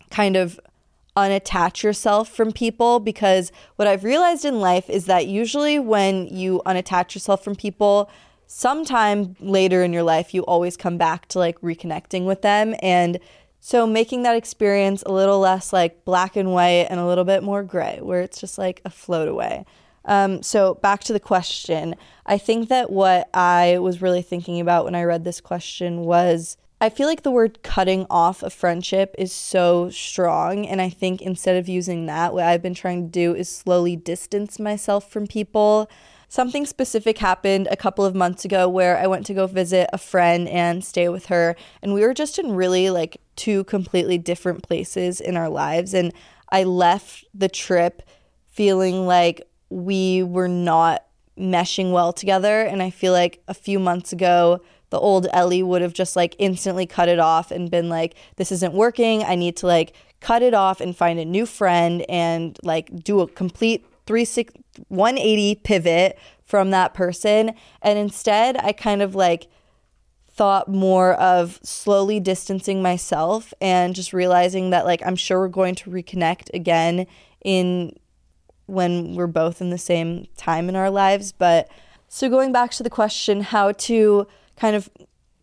kind 0.09 0.35
of 0.37 0.59
unattach 1.17 1.83
yourself 1.83 2.29
from 2.29 2.51
people 2.51 2.99
because 2.99 3.51
what 3.75 3.87
I've 3.87 4.03
realized 4.03 4.45
in 4.45 4.59
life 4.59 4.89
is 4.89 5.05
that 5.05 5.27
usually 5.27 5.77
when 5.77 6.27
you 6.27 6.61
unattach 6.65 7.13
yourself 7.13 7.43
from 7.43 7.55
people, 7.55 8.09
sometime 8.47 9.35
later 9.39 9.83
in 9.83 9.93
your 9.93 10.03
life, 10.03 10.33
you 10.33 10.43
always 10.43 10.77
come 10.77 10.97
back 10.97 11.27
to 11.27 11.39
like 11.39 11.59
reconnecting 11.61 12.25
with 12.25 12.41
them. 12.41 12.75
And 12.81 13.19
so 13.65 13.87
making 13.87 14.23
that 14.23 14.35
experience 14.35 15.03
a 15.05 15.13
little 15.13 15.39
less 15.39 15.71
like 15.71 16.03
black 16.03 16.35
and 16.35 16.51
white 16.51 16.87
and 16.89 16.99
a 16.99 17.05
little 17.05 17.23
bit 17.23 17.43
more 17.43 17.63
gray, 17.63 17.99
where 18.01 18.19
it's 18.19 18.41
just 18.41 18.57
like 18.57 18.81
a 18.83 18.89
float 18.89 19.29
away. 19.29 19.65
Um, 20.03 20.43
so 20.43 20.73
back 20.73 21.01
to 21.05 21.13
the 21.13 21.19
question. 21.21 21.95
I 22.25 22.37
think 22.37 22.67
that 22.67 22.91
what 22.91 23.29
I 23.33 23.77
was 23.77 24.01
really 24.01 24.21
thinking 24.21 24.59
about 24.59 24.83
when 24.83 24.95
I 24.95 25.03
read 25.03 25.23
this 25.23 25.39
question 25.39 26.01
was 26.01 26.57
I 26.81 26.89
feel 26.89 27.07
like 27.07 27.23
the 27.23 27.31
word 27.31 27.63
cutting 27.63 28.05
off 28.09 28.43
a 28.43 28.49
friendship 28.49 29.15
is 29.17 29.31
so 29.31 29.89
strong. 29.89 30.67
And 30.67 30.81
I 30.81 30.89
think 30.89 31.21
instead 31.21 31.55
of 31.55 31.69
using 31.69 32.05
that, 32.07 32.33
what 32.33 32.43
I've 32.43 32.61
been 32.61 32.73
trying 32.73 33.05
to 33.05 33.09
do 33.09 33.33
is 33.33 33.47
slowly 33.47 33.95
distance 33.95 34.59
myself 34.59 35.09
from 35.09 35.25
people 35.25 35.89
something 36.33 36.65
specific 36.65 37.19
happened 37.19 37.67
a 37.69 37.75
couple 37.75 38.03
of 38.03 38.15
months 38.15 38.43
ago 38.43 38.67
where 38.67 38.97
I 38.97 39.05
went 39.05 39.23
to 39.27 39.35
go 39.35 39.45
visit 39.45 39.87
a 39.93 39.99
friend 39.99 40.49
and 40.49 40.83
stay 40.83 41.07
with 41.07 41.27
her. 41.27 41.55
And 41.79 41.93
we 41.93 42.01
were 42.01 42.15
just 42.15 42.39
in 42.39 42.53
really 42.53 42.89
like 42.89 43.21
two 43.35 43.63
completely 43.65 44.17
different 44.17 44.63
places 44.63 45.19
in 45.19 45.37
our 45.37 45.49
lives. 45.49 45.93
And 45.93 46.13
I 46.49 46.63
left 46.63 47.25
the 47.33 47.49
trip 47.49 48.03
feeling 48.47 49.05
like 49.07 49.41
we 49.69 50.23
were 50.23 50.47
not 50.47 51.05
meshing 51.37 51.91
well 51.91 52.13
together. 52.13 52.61
And 52.61 52.81
I 52.81 52.89
feel 52.89 53.13
like 53.13 53.41
a 53.47 53.53
few 53.53 53.79
months 53.79 54.13
ago, 54.13 54.61
the 54.91 54.99
old 54.99 55.27
Ellie 55.33 55.63
would 55.63 55.81
have 55.81 55.93
just 55.93 56.15
like 56.15 56.35
instantly 56.37 56.85
cut 56.85 57.09
it 57.09 57.19
off 57.19 57.49
and 57.49 57.71
been 57.71 57.89
like, 57.89 58.15
this 58.35 58.51
isn't 58.51 58.73
working. 58.73 59.23
I 59.23 59.35
need 59.35 59.57
to 59.57 59.67
like 59.67 59.93
cut 60.19 60.43
it 60.43 60.53
off 60.53 60.79
and 60.79 60.95
find 60.95 61.19
a 61.19 61.25
new 61.25 61.45
friend 61.45 62.05
and 62.07 62.57
like 62.63 63.03
do 63.03 63.19
a 63.21 63.27
complete 63.27 63.85
360, 64.05 64.63
180 64.89 65.55
pivot 65.55 66.19
from 66.45 66.69
that 66.69 66.93
person. 66.93 67.53
And 67.81 67.97
instead, 67.97 68.57
I 68.57 68.71
kind 68.71 69.01
of 69.01 69.15
like 69.15 69.47
thought 70.35 70.67
more 70.67 71.13
of 71.13 71.59
slowly 71.63 72.19
distancing 72.19 72.81
myself 72.81 73.53
and 73.61 73.93
just 73.93 74.13
realizing 74.13 74.71
that 74.71 74.85
like 74.85 75.01
I'm 75.05 75.15
sure 75.15 75.39
we're 75.39 75.47
going 75.47 75.75
to 75.75 75.91
reconnect 75.91 76.49
again 76.53 77.05
in 77.43 77.95
when 78.65 79.15
we're 79.15 79.27
both 79.27 79.61
in 79.61 79.69
the 79.69 79.77
same 79.77 80.27
time 80.35 80.69
in 80.69 80.75
our 80.75 80.89
lives. 80.89 81.31
But 81.31 81.69
so 82.07 82.29
going 82.29 82.51
back 82.51 82.71
to 82.71 82.83
the 82.83 82.89
question, 82.89 83.41
how 83.41 83.73
to 83.73 84.27
kind 84.55 84.75
of 84.75 84.89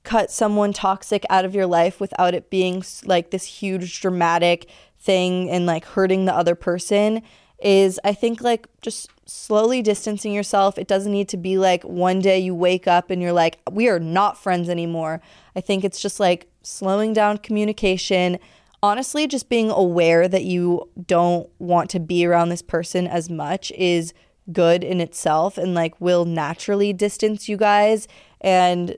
cut 0.03 0.31
someone 0.31 0.72
toxic 0.72 1.24
out 1.31 1.44
of 1.44 1.55
your 1.55 1.66
life 1.66 2.00
without 2.00 2.35
it 2.35 2.50
being 2.50 2.83
like 3.05 3.31
this 3.31 3.44
huge 3.44 4.00
dramatic 4.00 4.68
thing 4.98 5.48
and 5.50 5.66
like 5.66 5.85
hurting 5.85 6.24
the 6.24 6.35
other 6.35 6.55
person 6.55 7.22
is 7.62 8.00
I 8.04 8.12
think 8.12 8.40
like 8.40 8.66
just 8.80 9.10
slowly 9.26 9.82
distancing 9.82 10.32
yourself. 10.32 10.78
It 10.78 10.88
doesn't 10.88 11.12
need 11.12 11.28
to 11.28 11.36
be 11.36 11.56
like 11.58 11.84
one 11.84 12.20
day 12.20 12.38
you 12.38 12.54
wake 12.54 12.88
up 12.88 13.10
and 13.10 13.22
you're 13.22 13.32
like, 13.32 13.60
we 13.70 13.88
are 13.88 14.00
not 14.00 14.42
friends 14.42 14.68
anymore. 14.68 15.20
I 15.54 15.60
think 15.60 15.84
it's 15.84 16.00
just 16.00 16.18
like 16.18 16.48
slowing 16.62 17.12
down 17.12 17.38
communication. 17.38 18.38
Honestly, 18.82 19.26
just 19.26 19.48
being 19.48 19.70
aware 19.70 20.26
that 20.26 20.44
you 20.44 20.88
don't 21.06 21.48
want 21.58 21.90
to 21.90 22.00
be 22.00 22.24
around 22.24 22.48
this 22.48 22.62
person 22.62 23.06
as 23.06 23.30
much 23.30 23.70
is 23.72 24.12
good 24.52 24.82
in 24.82 25.00
itself 25.00 25.58
and 25.58 25.74
like 25.74 26.00
will 26.00 26.24
naturally 26.24 26.92
distance 26.92 27.48
you 27.48 27.56
guys. 27.56 28.08
And 28.40 28.96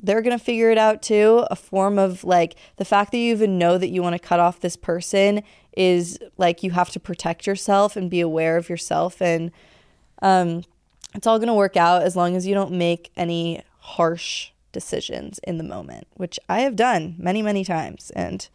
they're 0.00 0.20
going 0.20 0.36
to 0.36 0.44
figure 0.44 0.70
it 0.70 0.78
out 0.78 1.00
too. 1.00 1.46
A 1.50 1.56
form 1.56 1.98
of 1.98 2.24
like 2.24 2.56
the 2.76 2.84
fact 2.84 3.12
that 3.12 3.18
you 3.18 3.32
even 3.32 3.58
know 3.58 3.78
that 3.78 3.88
you 3.88 4.02
want 4.02 4.14
to 4.14 4.18
cut 4.18 4.40
off 4.40 4.60
this 4.60 4.76
person 4.76 5.42
is 5.76 6.18
like 6.36 6.62
you 6.62 6.70
have 6.72 6.90
to 6.90 7.00
protect 7.00 7.46
yourself 7.46 7.96
and 7.96 8.10
be 8.10 8.20
aware 8.20 8.56
of 8.56 8.68
yourself. 8.68 9.20
And 9.20 9.50
um, 10.20 10.64
it's 11.14 11.26
all 11.26 11.38
going 11.38 11.48
to 11.48 11.54
work 11.54 11.76
out 11.76 12.02
as 12.02 12.16
long 12.16 12.36
as 12.36 12.46
you 12.46 12.54
don't 12.54 12.72
make 12.72 13.10
any 13.16 13.62
harsh 13.78 14.50
decisions 14.72 15.38
in 15.44 15.58
the 15.58 15.64
moment, 15.64 16.06
which 16.14 16.38
I 16.48 16.60
have 16.60 16.76
done 16.76 17.14
many, 17.18 17.42
many 17.42 17.64
times. 17.64 18.10
And 18.16 18.48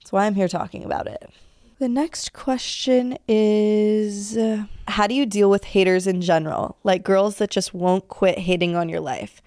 that's 0.00 0.12
why 0.12 0.26
I'm 0.26 0.34
here 0.34 0.48
talking 0.48 0.84
about 0.84 1.06
it. 1.06 1.30
The 1.78 1.88
next 1.88 2.32
question 2.32 3.18
is 3.28 4.36
uh, 4.36 4.64
How 4.88 5.06
do 5.06 5.14
you 5.14 5.26
deal 5.26 5.50
with 5.50 5.64
haters 5.64 6.06
in 6.06 6.22
general? 6.22 6.78
Like 6.84 7.04
girls 7.04 7.36
that 7.36 7.50
just 7.50 7.74
won't 7.74 8.08
quit 8.08 8.38
hating 8.38 8.76
on 8.76 8.88
your 8.88 9.00
life. 9.00 9.42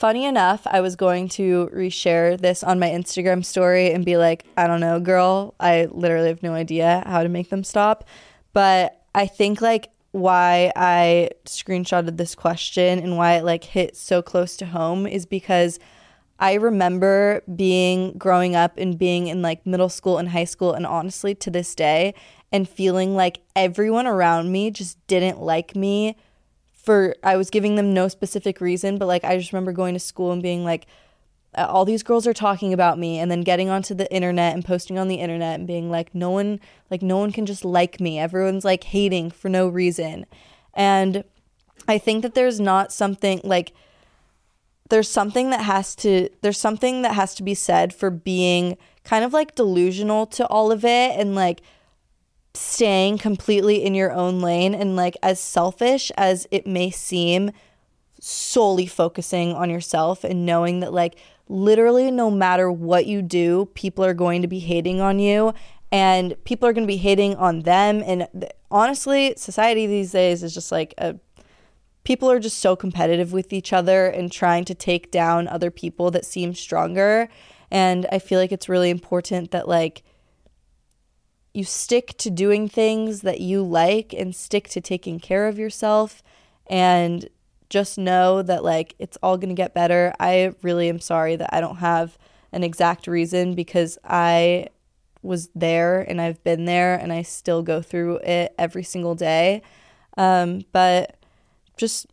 Funny 0.00 0.24
enough, 0.24 0.66
I 0.66 0.80
was 0.80 0.96
going 0.96 1.28
to 1.28 1.68
reshare 1.74 2.40
this 2.40 2.64
on 2.64 2.78
my 2.78 2.88
Instagram 2.88 3.44
story 3.44 3.92
and 3.92 4.02
be 4.02 4.16
like, 4.16 4.46
I 4.56 4.66
don't 4.66 4.80
know, 4.80 4.98
girl, 4.98 5.54
I 5.60 5.88
literally 5.90 6.28
have 6.28 6.42
no 6.42 6.54
idea 6.54 7.02
how 7.04 7.22
to 7.22 7.28
make 7.28 7.50
them 7.50 7.62
stop. 7.62 8.08
But 8.54 9.02
I 9.14 9.26
think 9.26 9.60
like 9.60 9.90
why 10.12 10.72
I 10.74 11.32
screenshotted 11.44 12.16
this 12.16 12.34
question 12.34 12.98
and 12.98 13.18
why 13.18 13.34
it 13.34 13.44
like 13.44 13.62
hit 13.62 13.94
so 13.94 14.22
close 14.22 14.56
to 14.56 14.64
home 14.64 15.06
is 15.06 15.26
because 15.26 15.78
I 16.38 16.54
remember 16.54 17.42
being 17.54 18.16
growing 18.16 18.56
up 18.56 18.78
and 18.78 18.98
being 18.98 19.26
in 19.26 19.42
like 19.42 19.66
middle 19.66 19.90
school 19.90 20.16
and 20.16 20.30
high 20.30 20.44
school 20.44 20.72
and 20.72 20.86
honestly 20.86 21.34
to 21.34 21.50
this 21.50 21.74
day 21.74 22.14
and 22.50 22.66
feeling 22.66 23.14
like 23.14 23.42
everyone 23.54 24.06
around 24.06 24.50
me 24.50 24.70
just 24.70 25.06
didn't 25.08 25.42
like 25.42 25.76
me 25.76 26.16
for 26.82 27.14
I 27.22 27.36
was 27.36 27.50
giving 27.50 27.76
them 27.76 27.92
no 27.92 28.08
specific 28.08 28.60
reason, 28.60 28.98
but 28.98 29.06
like 29.06 29.24
I 29.24 29.36
just 29.36 29.52
remember 29.52 29.72
going 29.72 29.94
to 29.94 30.00
school 30.00 30.32
and 30.32 30.42
being 30.42 30.64
like 30.64 30.86
all 31.54 31.84
these 31.84 32.02
girls 32.02 32.26
are 32.26 32.34
talking 32.34 32.72
about 32.72 32.98
me 32.98 33.18
and 33.18 33.30
then 33.30 33.40
getting 33.40 33.68
onto 33.68 33.92
the 33.92 34.12
internet 34.12 34.54
and 34.54 34.64
posting 34.64 34.98
on 34.98 35.08
the 35.08 35.16
internet 35.16 35.58
and 35.58 35.66
being 35.66 35.90
like 35.90 36.14
no 36.14 36.30
one 36.30 36.60
like 36.90 37.02
no 37.02 37.18
one 37.18 37.32
can 37.32 37.46
just 37.46 37.64
like 37.64 38.00
me. 38.00 38.18
Everyone's 38.18 38.64
like 38.64 38.84
hating 38.84 39.30
for 39.30 39.48
no 39.48 39.68
reason. 39.68 40.26
And 40.74 41.24
I 41.88 41.98
think 41.98 42.22
that 42.22 42.34
there's 42.34 42.60
not 42.60 42.92
something 42.92 43.40
like 43.42 43.72
there's 44.88 45.08
something 45.08 45.50
that 45.50 45.62
has 45.62 45.94
to 45.96 46.28
there's 46.40 46.58
something 46.58 47.02
that 47.02 47.14
has 47.14 47.34
to 47.36 47.42
be 47.42 47.54
said 47.54 47.92
for 47.92 48.10
being 48.10 48.76
kind 49.04 49.24
of 49.24 49.32
like 49.32 49.54
delusional 49.54 50.26
to 50.26 50.46
all 50.46 50.70
of 50.70 50.84
it 50.84 51.18
and 51.18 51.34
like 51.34 51.62
staying 52.54 53.18
completely 53.18 53.84
in 53.84 53.94
your 53.94 54.12
own 54.12 54.40
lane 54.40 54.74
and 54.74 54.96
like 54.96 55.16
as 55.22 55.38
selfish 55.38 56.10
as 56.16 56.46
it 56.50 56.66
may 56.66 56.90
seem 56.90 57.50
solely 58.20 58.86
focusing 58.86 59.52
on 59.54 59.70
yourself 59.70 60.24
and 60.24 60.44
knowing 60.44 60.80
that 60.80 60.92
like 60.92 61.16
literally 61.48 62.10
no 62.10 62.30
matter 62.30 62.70
what 62.70 63.06
you 63.06 63.22
do 63.22 63.66
people 63.74 64.04
are 64.04 64.14
going 64.14 64.42
to 64.42 64.48
be 64.48 64.58
hating 64.58 65.00
on 65.00 65.18
you 65.18 65.54
and 65.92 66.36
people 66.44 66.68
are 66.68 66.72
going 66.72 66.86
to 66.86 66.92
be 66.92 66.96
hating 66.96 67.34
on 67.36 67.60
them. 67.60 68.02
And 68.04 68.28
th- 68.38 68.52
honestly 68.70 69.34
society 69.36 69.86
these 69.86 70.12
days 70.12 70.42
is 70.42 70.54
just 70.54 70.70
like 70.70 70.94
a 70.98 71.16
people 72.02 72.30
are 72.30 72.40
just 72.40 72.58
so 72.58 72.74
competitive 72.76 73.32
with 73.32 73.52
each 73.52 73.72
other 73.72 74.06
and 74.06 74.32
trying 74.32 74.64
to 74.64 74.74
take 74.74 75.10
down 75.10 75.46
other 75.48 75.70
people 75.70 76.10
that 76.12 76.24
seem 76.24 76.54
stronger. 76.54 77.28
And 77.70 78.06
i 78.12 78.18
feel 78.18 78.38
like 78.38 78.52
it's 78.52 78.68
really 78.68 78.90
important 78.90 79.50
that 79.50 79.68
like 79.68 80.02
you 81.52 81.64
stick 81.64 82.16
to 82.18 82.30
doing 82.30 82.68
things 82.68 83.22
that 83.22 83.40
you 83.40 83.62
like 83.62 84.12
and 84.12 84.34
stick 84.34 84.68
to 84.68 84.80
taking 84.80 85.18
care 85.18 85.48
of 85.48 85.58
yourself 85.58 86.22
and 86.68 87.28
just 87.68 87.98
know 87.98 88.42
that 88.42 88.64
like 88.64 88.94
it's 88.98 89.16
all 89.22 89.36
going 89.36 89.48
to 89.48 89.54
get 89.54 89.74
better. 89.74 90.12
I 90.20 90.54
really 90.62 90.88
am 90.88 91.00
sorry 91.00 91.36
that 91.36 91.50
I 91.52 91.60
don't 91.60 91.76
have 91.76 92.18
an 92.52 92.64
exact 92.64 93.06
reason 93.06 93.54
because 93.54 93.98
I 94.04 94.68
was 95.22 95.48
there 95.54 96.00
and 96.00 96.20
I've 96.20 96.42
been 96.42 96.64
there 96.64 96.96
and 96.96 97.12
I 97.12 97.22
still 97.22 97.62
go 97.62 97.82
through 97.82 98.18
it 98.18 98.54
every 98.58 98.82
single 98.82 99.14
day. 99.14 99.62
Um, 100.16 100.62
but 100.72 101.16
just 101.76 102.06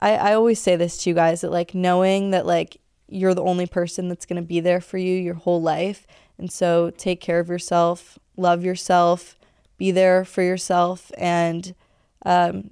I, 0.00 0.16
I 0.16 0.34
always 0.34 0.60
say 0.60 0.76
this 0.76 1.02
to 1.02 1.10
you 1.10 1.14
guys 1.14 1.40
that 1.40 1.50
like 1.50 1.74
knowing 1.74 2.30
that 2.30 2.46
like 2.46 2.80
you're 3.08 3.34
the 3.34 3.42
only 3.42 3.66
person 3.66 4.08
that's 4.08 4.26
going 4.26 4.40
to 4.40 4.46
be 4.46 4.60
there 4.60 4.80
for 4.80 4.98
you 4.98 5.14
your 5.16 5.34
whole 5.34 5.60
life. 5.60 6.06
And 6.40 6.50
so 6.50 6.90
take 6.90 7.20
care 7.20 7.38
of 7.38 7.48
yourself, 7.48 8.18
love 8.36 8.64
yourself, 8.64 9.38
be 9.76 9.90
there 9.90 10.24
for 10.24 10.42
yourself, 10.42 11.12
and 11.18 11.74
um, 12.24 12.70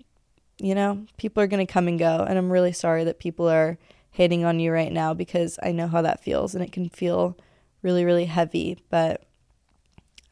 you 0.59 0.75
know, 0.75 1.07
people 1.17 1.43
are 1.43 1.47
going 1.47 1.65
to 1.65 1.73
come 1.73 1.87
and 1.87 1.99
go. 1.99 2.25
And 2.29 2.39
I'm 2.39 2.51
really 2.51 2.73
sorry 2.73 3.05
that 3.05 3.19
people 3.19 3.49
are 3.49 3.79
hating 4.11 4.45
on 4.45 4.59
you 4.59 4.73
right 4.73 4.93
now 4.93 5.15
because 5.15 5.59
I 5.63 5.73
know 5.73 5.87
how 5.87 6.03
that 6.03 6.21
feels 6.21 6.55
and 6.55 6.65
it 6.65 6.73
can 6.73 6.89
feel 6.89 7.37
really, 7.83 8.05
really 8.05 8.25
heavy. 8.25 8.79
But 8.91 9.23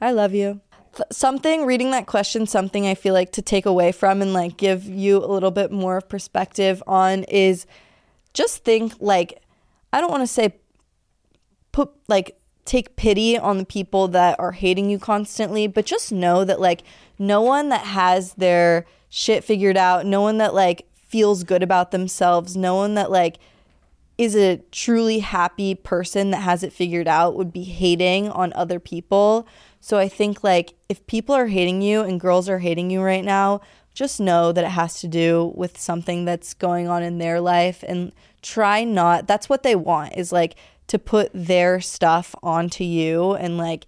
I 0.00 0.10
love 0.10 0.34
you. 0.34 0.60
Something, 1.12 1.66
reading 1.66 1.90
that 1.92 2.06
question, 2.06 2.46
something 2.46 2.86
I 2.86 2.94
feel 2.94 3.14
like 3.14 3.32
to 3.32 3.42
take 3.42 3.66
away 3.66 3.92
from 3.92 4.22
and 4.22 4.32
like 4.32 4.56
give 4.56 4.86
you 4.86 5.18
a 5.18 5.26
little 5.26 5.50
bit 5.50 5.70
more 5.70 6.00
perspective 6.00 6.82
on 6.86 7.24
is 7.24 7.66
just 8.32 8.64
think 8.64 8.94
like, 8.98 9.42
I 9.92 10.00
don't 10.00 10.10
want 10.10 10.22
to 10.22 10.26
say 10.26 10.56
put 11.70 11.90
like 12.08 12.36
take 12.66 12.96
pity 12.96 13.38
on 13.38 13.58
the 13.58 13.64
people 13.64 14.08
that 14.08 14.38
are 14.38 14.52
hating 14.52 14.90
you 14.90 14.98
constantly, 14.98 15.66
but 15.66 15.86
just 15.86 16.12
know 16.12 16.44
that 16.44 16.60
like 16.60 16.82
no 17.18 17.40
one 17.40 17.68
that 17.70 17.82
has 17.82 18.34
their 18.34 18.86
shit 19.08 19.44
figured 19.44 19.76
out, 19.76 20.06
no 20.06 20.20
one 20.20 20.38
that 20.38 20.54
like 20.54 20.86
feels 20.94 21.44
good 21.44 21.62
about 21.62 21.90
themselves, 21.90 22.56
no 22.56 22.74
one 22.74 22.94
that 22.94 23.10
like 23.10 23.38
is 24.18 24.34
a 24.34 24.58
truly 24.72 25.18
happy 25.18 25.74
person 25.74 26.30
that 26.30 26.40
has 26.40 26.62
it 26.62 26.72
figured 26.72 27.06
out 27.06 27.36
would 27.36 27.52
be 27.52 27.64
hating 27.64 28.28
on 28.30 28.52
other 28.54 28.80
people. 28.80 29.46
So 29.80 29.98
I 29.98 30.08
think 30.08 30.42
like 30.42 30.74
if 30.88 31.06
people 31.06 31.34
are 31.34 31.46
hating 31.46 31.82
you 31.82 32.00
and 32.02 32.20
girls 32.20 32.48
are 32.48 32.58
hating 32.58 32.90
you 32.90 33.02
right 33.02 33.24
now, 33.24 33.60
just 33.94 34.20
know 34.20 34.52
that 34.52 34.64
it 34.64 34.70
has 34.70 35.00
to 35.00 35.08
do 35.08 35.52
with 35.54 35.78
something 35.78 36.24
that's 36.24 36.54
going 36.54 36.88
on 36.88 37.02
in 37.02 37.18
their 37.18 37.40
life 37.40 37.82
and 37.86 38.12
try 38.42 38.84
not 38.84 39.26
that's 39.26 39.48
what 39.48 39.62
they 39.62 39.74
want 39.74 40.14
is 40.16 40.30
like 40.30 40.54
to 40.88 40.98
put 40.98 41.30
their 41.34 41.80
stuff 41.80 42.34
onto 42.42 42.84
you 42.84 43.34
and 43.34 43.58
like 43.58 43.86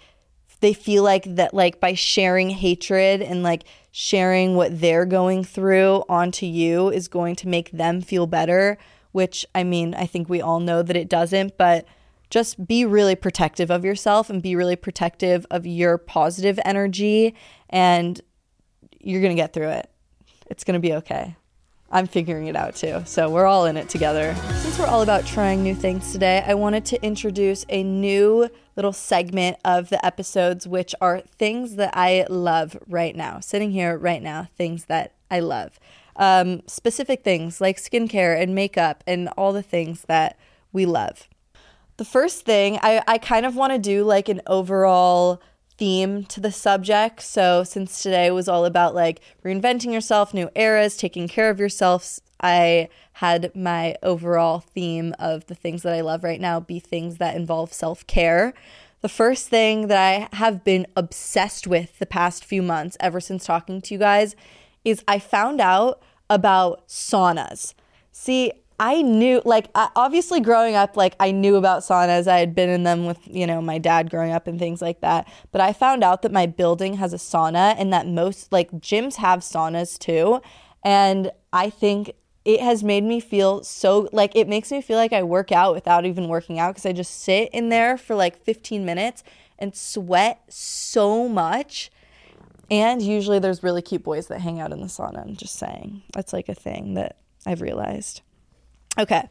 they 0.61 0.73
feel 0.73 1.03
like 1.05 1.25
that 1.37 1.55
like 1.55 1.81
by 1.81 1.95
sharing 1.95 2.51
hatred 2.51 3.23
and 3.23 3.43
like 3.43 3.65
sharing 3.93 4.55
what 4.57 4.81
they're 4.81 5.07
going 5.07 5.45
through 5.45 6.03
onto 6.09 6.47
you 6.47 6.91
is 6.91 7.09
going 7.09 7.37
to 7.37 7.49
make 7.49 7.71
them 7.71 8.01
feel 8.01 8.27
better 8.27 8.77
which 9.13 9.47
i 9.55 9.63
mean 9.63 9.95
i 9.95 10.07
think 10.07 10.29
we 10.29 10.41
all 10.41 10.61
know 10.61 10.83
that 10.83 10.97
it 10.97 11.09
doesn't 11.09 11.57
but 11.57 11.87
just 12.31 12.67
be 12.67 12.85
really 12.85 13.15
protective 13.15 13.71
of 13.71 13.85
yourself 13.85 14.29
and 14.29 14.43
be 14.43 14.55
really 14.55 14.77
protective 14.77 15.47
of 15.51 15.67
your 15.67 15.97
positive 15.97 16.59
energy 16.65 17.35
and 17.71 18.21
you're 19.01 19.23
going 19.23 19.35
to 19.35 19.41
get 19.41 19.53
through 19.53 19.71
it. 19.71 19.91
It's 20.51 20.65
going 20.65 20.75
to 20.75 20.87
be 20.87 20.95
okay 20.95 21.38
I'm 21.91 22.07
figuring 22.07 22.49
it 22.49 22.57
out 22.57 22.77
too. 22.77 23.03
So 23.07 23.31
we're 23.31 23.47
all 23.47 23.65
in 23.65 23.77
it 23.77 23.89
together. 23.89 24.35
Since 24.61 24.79
we're 24.79 24.87
all 24.87 25.03
about 25.03 25.25
trying 25.25 25.63
new 25.63 25.75
things 25.75 26.13
today, 26.13 26.45
I 26.47 26.55
wanted 26.55 26.85
to 26.87 27.03
introduce 27.03 27.65
a 27.71 27.83
new 27.83 28.51
little 28.77 28.93
segment 28.93 29.57
of 29.65 29.89
the 29.89 30.05
episodes, 30.05 30.69
which 30.69 30.95
are 31.01 31.21
things 31.21 31.77
that 31.77 31.97
I 31.97 32.27
love 32.29 32.77
right 32.87 33.17
now. 33.17 33.41
Sitting 33.41 33.71
here 33.71 33.97
right 33.97 34.23
now, 34.23 34.49
things 34.57 34.85
that 34.85 35.15
I 35.31 35.41
love. 35.41 35.81
Um, 36.17 36.63
specific 36.67 37.25
things 37.25 37.61
like 37.61 37.79
skincare 37.79 38.41
and 38.41 38.55
makeup 38.55 39.03
and 39.07 39.29
all 39.39 39.53
the 39.53 39.63
things 39.63 40.03
that 40.09 40.39
we 40.73 40.85
love. 40.85 41.29
The 41.97 42.05
first 42.05 42.45
thing, 42.45 42.79
I, 42.83 43.03
I 43.09 43.19
kind 43.19 43.47
of 43.47 43.57
want 43.57 43.73
to 43.73 43.79
do 43.79 44.05
like 44.05 44.29
an 44.29 44.43
overall 44.47 45.41
theme 45.79 46.25
to 46.25 46.41
the 46.41 46.53
subject. 46.53 47.23
So, 47.23 47.65
since 47.65 48.03
today 48.03 48.31
was 48.31 48.49
all 48.49 48.65
about 48.65 48.95
like 48.95 49.21
reinventing 49.45 49.93
yourself, 49.93 50.35
new 50.35 50.51
eras, 50.55 50.97
taking 50.97 51.29
care 51.29 51.49
of 51.49 51.61
yourself, 51.61 52.21
I 52.41 52.89
had 53.15 53.55
my 53.55 53.97
overall 54.03 54.61
theme 54.61 55.15
of 55.19 55.47
the 55.47 55.55
things 55.55 55.83
that 55.83 55.95
I 55.95 56.03
love 56.03 56.23
right 56.23 56.41
now 56.41 56.61
be 56.61 56.79
things 56.79 57.17
that 57.17 57.37
involve 57.37 57.73
self 57.73 58.07
care. 58.07 58.55
The 59.01 59.09
first 59.09 59.49
thing 59.49 59.87
that 59.87 59.99
I 59.99 60.37
have 60.37 60.65
been 60.65 60.87
obsessed 60.97 61.67
with 61.67 61.99
the 62.01 62.07
past 62.07 62.45
few 62.45 62.63
months, 62.63 62.97
ever 62.99 63.21
since 63.21 63.45
talking 63.45 63.81
to 63.81 63.95
you 63.95 63.99
guys, 63.99 64.35
is 64.85 65.05
I 65.07 65.21
found 65.21 65.61
out 65.61 66.03
about 66.29 66.87
saunas. 66.89 67.75
See, 68.11 68.53
I 68.81 69.03
knew, 69.03 69.43
like, 69.45 69.69
obviously 69.75 70.41
growing 70.41 70.77
up, 70.77 70.97
like, 70.97 71.17
I 71.19 71.33
knew 71.33 71.57
about 71.57 71.83
saunas. 71.83 72.29
I 72.29 72.39
had 72.39 72.55
been 72.55 72.69
in 72.69 72.85
them 72.85 73.07
with, 73.07 73.19
you 73.27 73.47
know, 73.47 73.61
my 73.61 73.79
dad 73.79 74.09
growing 74.09 74.31
up 74.31 74.47
and 74.47 74.59
things 74.59 74.81
like 74.81 75.01
that. 75.01 75.27
But 75.51 75.61
I 75.61 75.73
found 75.73 76.05
out 76.05 76.23
that 76.23 76.31
my 76.31 76.47
building 76.47 76.95
has 76.95 77.13
a 77.13 77.17
sauna 77.17 77.75
and 77.77 77.93
that 77.93 78.07
most, 78.07 78.53
like, 78.53 78.71
gyms 78.73 79.17
have 79.17 79.41
saunas 79.41 79.99
too. 79.99 80.41
And 80.85 81.33
I 81.53 81.71
think 81.71 82.13
it 82.45 82.61
has 82.61 82.85
made 82.85 83.03
me 83.03 83.19
feel 83.19 83.65
so, 83.65 84.09
like, 84.13 84.37
it 84.37 84.49
makes 84.49 84.71
me 84.71 84.81
feel 84.81 84.97
like 84.97 85.13
I 85.13 85.25
work 85.25 85.51
out 85.51 85.75
without 85.75 86.07
even 86.07 86.29
working 86.29 86.59
out 86.59 86.75
because 86.75 86.87
I 86.87 86.93
just 86.93 87.21
sit 87.21 87.51
in 87.53 87.69
there 87.69 87.99
for 87.99 88.15
like 88.15 88.43
15 88.43 88.85
minutes 88.85 89.25
and 89.59 89.75
sweat 89.75 90.41
so 90.49 91.29
much. 91.29 91.91
And 92.71 93.03
usually 93.03 93.39
there's 93.39 93.63
really 93.63 93.83
cute 93.83 94.05
boys 94.05 94.29
that 94.29 94.41
hang 94.41 94.61
out 94.61 94.73
in 94.73 94.81
the 94.81 94.87
sauna. 94.87 95.27
I'm 95.27 95.37
just 95.37 95.57
saying. 95.57 96.03
That's 96.13 96.33
like 96.33 96.49
a 96.49 96.55
thing 96.55 96.95
that 96.95 97.17
I've 97.45 97.61
realized. 97.61 98.23
Okay. 98.97 99.29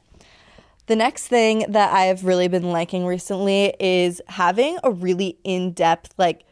The 0.87 0.95
next 0.95 1.27
thing 1.27 1.65
that 1.69 1.93
I've 1.93 2.25
really 2.25 2.47
been 2.47 2.71
liking 2.71 3.05
recently 3.05 3.73
is 3.79 4.21
having 4.27 4.77
a 4.83 4.91
really 4.91 5.37
in 5.43 5.71
depth, 5.71 6.13
like, 6.17 6.43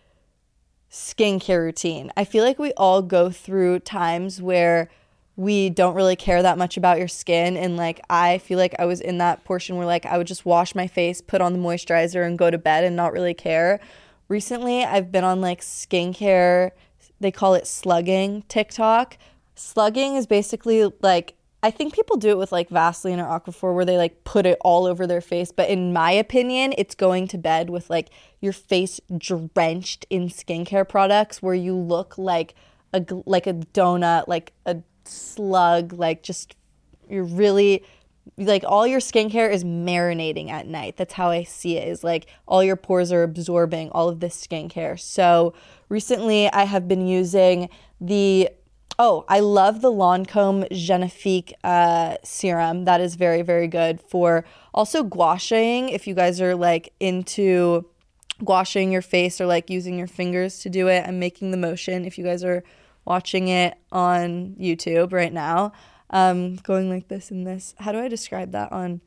skincare 0.91 1.59
routine. 1.59 2.09
I 2.15 2.23
feel 2.23 2.45
like 2.45 2.57
we 2.57 2.71
all 2.73 3.01
go 3.01 3.29
through 3.29 3.79
times 3.79 4.41
where 4.41 4.89
we 5.35 5.69
don't 5.69 5.95
really 5.95 6.15
care 6.15 6.41
that 6.41 6.57
much 6.57 6.77
about 6.77 6.97
your 6.97 7.09
skin. 7.09 7.57
And 7.57 7.75
like, 7.75 7.99
I 8.09 8.37
feel 8.37 8.57
like 8.57 8.73
I 8.79 8.85
was 8.85 9.01
in 9.01 9.17
that 9.17 9.43
portion 9.43 9.75
where 9.75 9.85
like 9.85 10.05
I 10.05 10.17
would 10.17 10.27
just 10.27 10.45
wash 10.45 10.73
my 10.73 10.87
face, 10.87 11.19
put 11.19 11.41
on 11.41 11.51
the 11.51 11.59
moisturizer, 11.59 12.25
and 12.25 12.37
go 12.37 12.49
to 12.49 12.57
bed 12.57 12.85
and 12.85 12.95
not 12.95 13.11
really 13.11 13.33
care. 13.33 13.81
Recently, 14.29 14.85
I've 14.85 15.11
been 15.11 15.25
on 15.25 15.41
like 15.41 15.59
skincare, 15.59 16.71
they 17.19 17.31
call 17.31 17.53
it 17.53 17.67
slugging 17.67 18.43
TikTok. 18.47 19.17
Slugging 19.55 20.15
is 20.15 20.25
basically 20.25 20.89
like, 21.01 21.35
I 21.65 21.71
think 21.71 21.95
people 21.95 22.17
do 22.17 22.29
it 22.29 22.37
with 22.37 22.51
like 22.51 22.69
Vaseline 22.69 23.19
or 23.19 23.25
Aquaphor 23.25 23.73
where 23.73 23.85
they 23.85 23.97
like 23.97 24.23
put 24.23 24.45
it 24.45 24.59
all 24.61 24.85
over 24.85 25.07
their 25.07 25.19
face. 25.19 25.51
But 25.51 25.67
in 25.67 25.93
my 25.93 26.11
opinion, 26.11 26.75
it's 26.77 26.93
going 26.93 27.27
to 27.29 27.39
bed 27.39 27.71
with 27.71 27.89
like 27.89 28.11
your 28.39 28.53
face 28.53 29.01
drenched 29.17 30.05
in 30.11 30.29
skincare 30.29 30.87
products 30.87 31.41
where 31.41 31.55
you 31.55 31.75
look 31.75 32.19
like 32.19 32.53
a, 32.93 33.03
like 33.25 33.47
a 33.47 33.53
donut, 33.53 34.27
like 34.27 34.53
a 34.67 34.77
slug, 35.05 35.93
like 35.93 36.21
just 36.21 36.55
you're 37.09 37.23
really 37.23 37.83
like 38.37 38.63
all 38.63 38.85
your 38.85 38.99
skincare 38.99 39.51
is 39.51 39.63
marinating 39.63 40.51
at 40.51 40.67
night. 40.67 40.97
That's 40.97 41.13
how 41.13 41.31
I 41.31 41.45
see 41.45 41.77
it. 41.77 41.87
Is 41.87 42.03
like 42.03 42.27
all 42.47 42.63
your 42.63 42.75
pores 42.75 43.11
are 43.11 43.23
absorbing 43.23 43.89
all 43.89 44.07
of 44.07 44.19
this 44.19 44.39
skincare. 44.39 44.99
So 44.99 45.55
recently 45.89 46.47
I 46.51 46.65
have 46.65 46.87
been 46.87 47.07
using 47.07 47.69
the 47.99 48.49
oh, 48.97 49.25
I 49.27 49.39
love 49.39 49.81
the 49.81 49.91
Lancome 49.91 50.69
Genifique 50.71 51.53
uh, 51.63 52.17
serum. 52.23 52.85
That 52.85 53.01
is 53.01 53.15
very, 53.15 53.41
very 53.41 53.67
good 53.67 53.99
for 54.01 54.45
also 54.73 55.03
gua 55.03 55.37
sha-ing. 55.37 55.89
If 55.89 56.07
you 56.07 56.13
guys 56.13 56.41
are 56.41 56.55
like 56.55 56.93
into 56.99 57.85
gua 58.43 58.65
sha-ing 58.65 58.91
your 58.91 59.01
face 59.01 59.39
or 59.41 59.45
like 59.45 59.69
using 59.69 59.97
your 59.97 60.07
fingers 60.07 60.59
to 60.59 60.69
do 60.69 60.87
it, 60.87 61.05
I'm 61.07 61.19
making 61.19 61.51
the 61.51 61.57
motion. 61.57 62.05
If 62.05 62.17
you 62.17 62.23
guys 62.23 62.43
are 62.43 62.63
watching 63.05 63.47
it 63.47 63.77
on 63.91 64.55
YouTube 64.59 65.13
right 65.13 65.33
now, 65.33 65.73
um, 66.09 66.55
going 66.57 66.89
like 66.89 67.07
this 67.07 67.31
and 67.31 67.45
this. 67.45 67.75
How 67.79 67.91
do 67.91 67.99
I 67.99 68.07
describe 68.07 68.51
that 68.51 68.71
on 68.71 69.01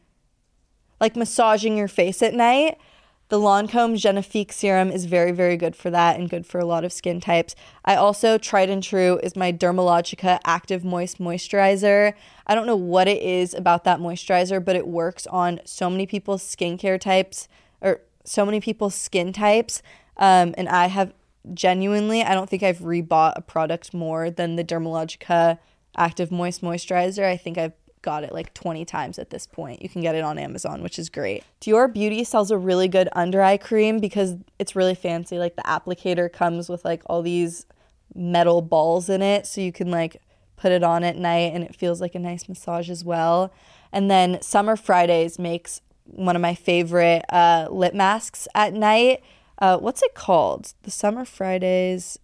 like 1.01 1.17
massaging 1.17 1.77
your 1.77 1.89
face 1.89 2.23
at 2.23 2.35
night? 2.35 2.79
The 3.29 3.39
Lancome 3.39 3.95
Genifique 3.95 4.53
serum 4.53 4.91
is 4.91 5.05
very, 5.05 5.33
very 5.33 5.59
good 5.59 5.77
for 5.77 5.91
that 5.91 6.19
and 6.19 6.31
good 6.31 6.47
for 6.47 6.59
a 6.59 6.65
lot 6.65 6.83
of 6.83 6.95
skin 6.95 7.21
types. 7.21 7.55
I 7.85 7.95
also, 7.95 8.39
tried 8.39 8.71
and 8.71 8.83
true, 8.83 9.21
is 9.23 9.37
my 9.37 9.53
Dermalogica 9.53 10.41
Active 10.47 10.83
Moist 10.83 11.19
Moisturizer. 11.19 12.15
I 12.47 12.55
don't 12.55 12.67
know 12.67 12.75
what 12.75 13.07
it 13.07 13.21
is 13.21 13.53
about 13.53 13.85
that 13.85 14.01
moisturizer, 14.01 14.65
but 14.65 14.77
it 14.77 14.89
works 14.89 15.27
on 15.27 15.61
so 15.67 15.91
many 15.91 16.07
people's 16.07 16.43
skincare 16.43 16.99
types 16.99 17.49
or 17.83 18.01
so 18.25 18.47
many 18.47 18.61
people's 18.61 18.95
skin 18.95 19.35
types. 19.35 19.83
Um, 20.17 20.55
and 20.57 20.67
I 20.67 20.87
have 20.87 21.13
genuinely, 21.53 22.23
I 22.23 22.33
don't 22.33 22.49
think 22.49 22.63
I've 22.63 22.79
rebought 22.79 23.35
a 23.37 23.43
product 23.43 23.93
more 23.93 24.31
than 24.31 24.57
the 24.57 24.65
Dermalogica 24.65 25.59
Active 25.99 26.33
Moist 26.33 26.63
Moisturizer. 26.63 27.25
I 27.25 27.37
think 27.37 27.59
I've 27.59 27.75
got 28.03 28.25
it 28.25 28.33
like 28.33 28.55
20 28.55 28.85
times 28.85 29.19
at 29.19 29.31
this 29.31 29.47
point. 29.47 29.83
You 29.83 29.89
can 29.89 30.03
get 30.03 30.15
it 30.15 30.25
on 30.25 30.39
Amazon, 30.39 30.83
which 30.83 30.99
is 30.99 31.09
great. 31.09 31.45
Dior 31.61 31.93
Beauty 31.93 32.25
sells 32.25 32.51
a 32.51 32.59
really 32.59 32.89
good 32.89 33.09
under 33.13 33.43
eye 33.43 33.57
cream 33.57 33.99
because 33.99 34.37
it's 34.59 34.77
really 34.77 34.95
fancy. 34.95 35.39
Like 35.39 35.57
the 35.57 35.63
applicator 35.63 36.33
comes 36.33 36.69
with 36.69 36.85
like 36.85 37.03
all 37.07 37.23
these 37.23 37.67
metal 38.15 38.63
balls 38.63 39.09
in 39.09 39.23
it 39.23 39.47
so 39.47 39.61
you 39.61 39.73
can 39.73 39.91
like 39.91 40.21
put 40.57 40.73
it 40.73 40.83
on 40.83 41.05
at 41.05 41.17
night 41.17 41.53
and 41.55 41.63
it 41.63 41.75
feels 41.75 42.01
like 42.01 42.15
a 42.15 42.19
nice 42.19 42.49
massage 42.49 42.91
as 42.91 43.05
well. 43.05 43.53
And 43.93 44.11
then 44.11 44.43
Summer 44.43 44.77
Fridays 44.77 45.39
makes 45.39 45.81
one 46.05 46.37
of 46.37 46.43
my 46.43 46.55
favorite 46.55 47.25
uh, 47.31 47.69
lip 47.71 47.95
masks 47.95 48.49
at 48.55 48.73
night. 48.73 49.23
Uh, 49.59 49.79
what's 49.79 50.03
it 50.03 50.15
called? 50.15 50.73
The 50.83 50.91
Summer 50.91 51.25
Fridays. 51.25 52.19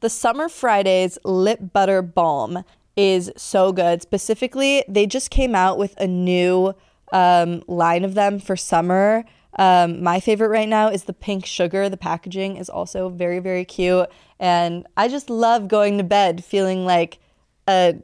The 0.00 0.10
Summer 0.10 0.48
Fridays 0.48 1.18
Lip 1.24 1.72
Butter 1.72 2.02
Balm 2.02 2.64
is 2.96 3.30
so 3.36 3.72
good. 3.72 4.02
Specifically, 4.02 4.84
they 4.88 5.06
just 5.06 5.30
came 5.30 5.54
out 5.54 5.78
with 5.78 5.94
a 5.98 6.06
new 6.06 6.74
um, 7.12 7.62
line 7.66 8.04
of 8.04 8.14
them 8.14 8.38
for 8.38 8.56
summer. 8.56 9.24
Um, 9.58 10.02
my 10.02 10.20
favorite 10.20 10.48
right 10.48 10.68
now 10.68 10.88
is 10.88 11.04
the 11.04 11.12
pink 11.12 11.46
sugar. 11.46 11.88
The 11.88 11.96
packaging 11.96 12.56
is 12.56 12.68
also 12.68 13.08
very, 13.08 13.38
very 13.38 13.64
cute. 13.64 14.08
And 14.38 14.86
I 14.96 15.08
just 15.08 15.30
love 15.30 15.68
going 15.68 15.98
to 15.98 16.04
bed 16.04 16.44
feeling 16.44 16.84
like 16.84 17.18
a 17.68 17.96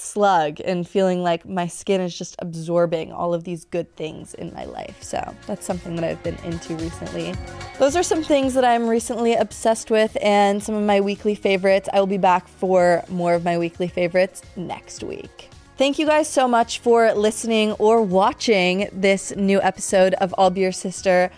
slug 0.00 0.60
and 0.60 0.86
feeling 0.88 1.22
like 1.22 1.46
my 1.46 1.66
skin 1.66 2.00
is 2.00 2.16
just 2.16 2.36
absorbing 2.38 3.12
all 3.12 3.34
of 3.34 3.44
these 3.44 3.64
good 3.64 3.94
things 3.96 4.34
in 4.34 4.52
my 4.52 4.64
life. 4.64 5.02
So 5.02 5.34
that's 5.46 5.66
something 5.66 5.96
that 5.96 6.04
I've 6.04 6.22
been 6.22 6.38
into 6.44 6.74
recently. 6.76 7.34
Those 7.78 7.96
are 7.96 8.02
some 8.02 8.22
things 8.22 8.54
that 8.54 8.64
I'm 8.64 8.88
recently 8.88 9.34
obsessed 9.34 9.90
with 9.90 10.16
and 10.20 10.62
some 10.62 10.74
of 10.74 10.84
my 10.84 11.00
weekly 11.00 11.34
favorites. 11.34 11.88
I 11.92 12.00
will 12.00 12.06
be 12.06 12.18
back 12.18 12.48
for 12.48 13.04
more 13.08 13.34
of 13.34 13.44
my 13.44 13.58
weekly 13.58 13.88
favorites 13.88 14.42
next 14.56 15.02
week. 15.02 15.50
Thank 15.76 15.98
you 15.98 16.06
guys 16.06 16.28
so 16.28 16.46
much 16.46 16.78
for 16.78 17.12
listening 17.14 17.72
or 17.72 18.00
watching 18.00 18.88
this 18.92 19.34
new 19.34 19.60
episode 19.60 20.14
of 20.14 20.54
Be 20.54 20.60
Your 20.60 20.70
Sister. 20.70 21.32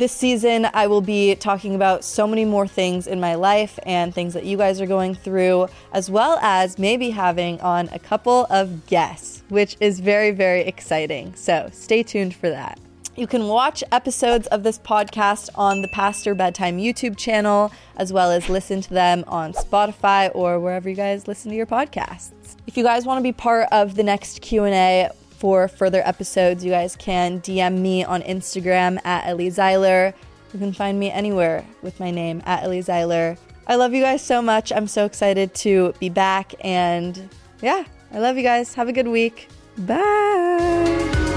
This 0.00 0.12
season, 0.12 0.66
I 0.72 0.86
will 0.86 1.02
be 1.02 1.34
talking 1.34 1.74
about 1.74 2.04
so 2.04 2.26
many 2.26 2.46
more 2.46 2.66
things 2.66 3.06
in 3.06 3.20
my 3.20 3.34
life 3.34 3.78
and 3.82 4.14
things 4.14 4.32
that 4.32 4.46
you 4.46 4.56
guys 4.56 4.80
are 4.80 4.86
going 4.86 5.14
through, 5.14 5.68
as 5.92 6.10
well 6.10 6.38
as 6.40 6.78
maybe 6.78 7.10
having 7.10 7.60
on 7.60 7.90
a 7.92 7.98
couple 7.98 8.46
of 8.48 8.86
guests, 8.86 9.42
which 9.50 9.76
is 9.78 10.00
very, 10.00 10.30
very 10.30 10.62
exciting. 10.62 11.34
So 11.34 11.68
stay 11.74 12.02
tuned 12.02 12.34
for 12.34 12.48
that. 12.48 12.80
You 13.14 13.26
can 13.26 13.46
watch 13.48 13.84
episodes 13.92 14.46
of 14.46 14.62
this 14.62 14.78
podcast 14.78 15.50
on 15.54 15.82
the 15.82 15.88
Pastor 15.88 16.34
Bedtime 16.34 16.78
YouTube 16.78 17.18
channel, 17.18 17.70
as 17.98 18.10
well 18.10 18.30
as 18.30 18.48
listen 18.48 18.80
to 18.80 18.94
them 18.94 19.22
on 19.26 19.52
Spotify 19.52 20.30
or 20.34 20.58
wherever 20.58 20.88
you 20.88 20.96
guys 20.96 21.28
listen 21.28 21.50
to 21.50 21.56
your 21.58 21.66
podcasts. 21.66 22.56
If 22.66 22.78
you 22.78 22.84
guys 22.84 23.04
want 23.04 23.18
to 23.18 23.22
be 23.22 23.32
part 23.32 23.68
of 23.70 23.96
the 23.96 24.02
next 24.02 24.40
Q&A, 24.40 25.10
for 25.40 25.68
further 25.68 26.02
episodes, 26.04 26.62
you 26.62 26.70
guys 26.70 26.94
can 26.96 27.40
DM 27.40 27.78
me 27.78 28.04
on 28.04 28.20
Instagram 28.22 29.04
at 29.06 29.26
Ellie 29.26 29.50
Zeiler. 29.50 30.12
You 30.52 30.58
can 30.58 30.72
find 30.74 31.00
me 31.00 31.10
anywhere 31.10 31.64
with 31.80 31.98
my 31.98 32.10
name 32.10 32.42
at 32.44 32.62
Ellie 32.62 32.82
Zeiler. 32.82 33.38
I 33.66 33.76
love 33.76 33.94
you 33.94 34.02
guys 34.02 34.22
so 34.22 34.42
much. 34.42 34.70
I'm 34.70 34.86
so 34.86 35.06
excited 35.06 35.54
to 35.56 35.94
be 35.98 36.10
back. 36.10 36.54
And 36.60 37.28
yeah, 37.62 37.84
I 38.12 38.18
love 38.18 38.36
you 38.36 38.42
guys. 38.42 38.74
Have 38.74 38.88
a 38.88 38.92
good 38.92 39.08
week. 39.08 39.48
Bye. 39.78 41.29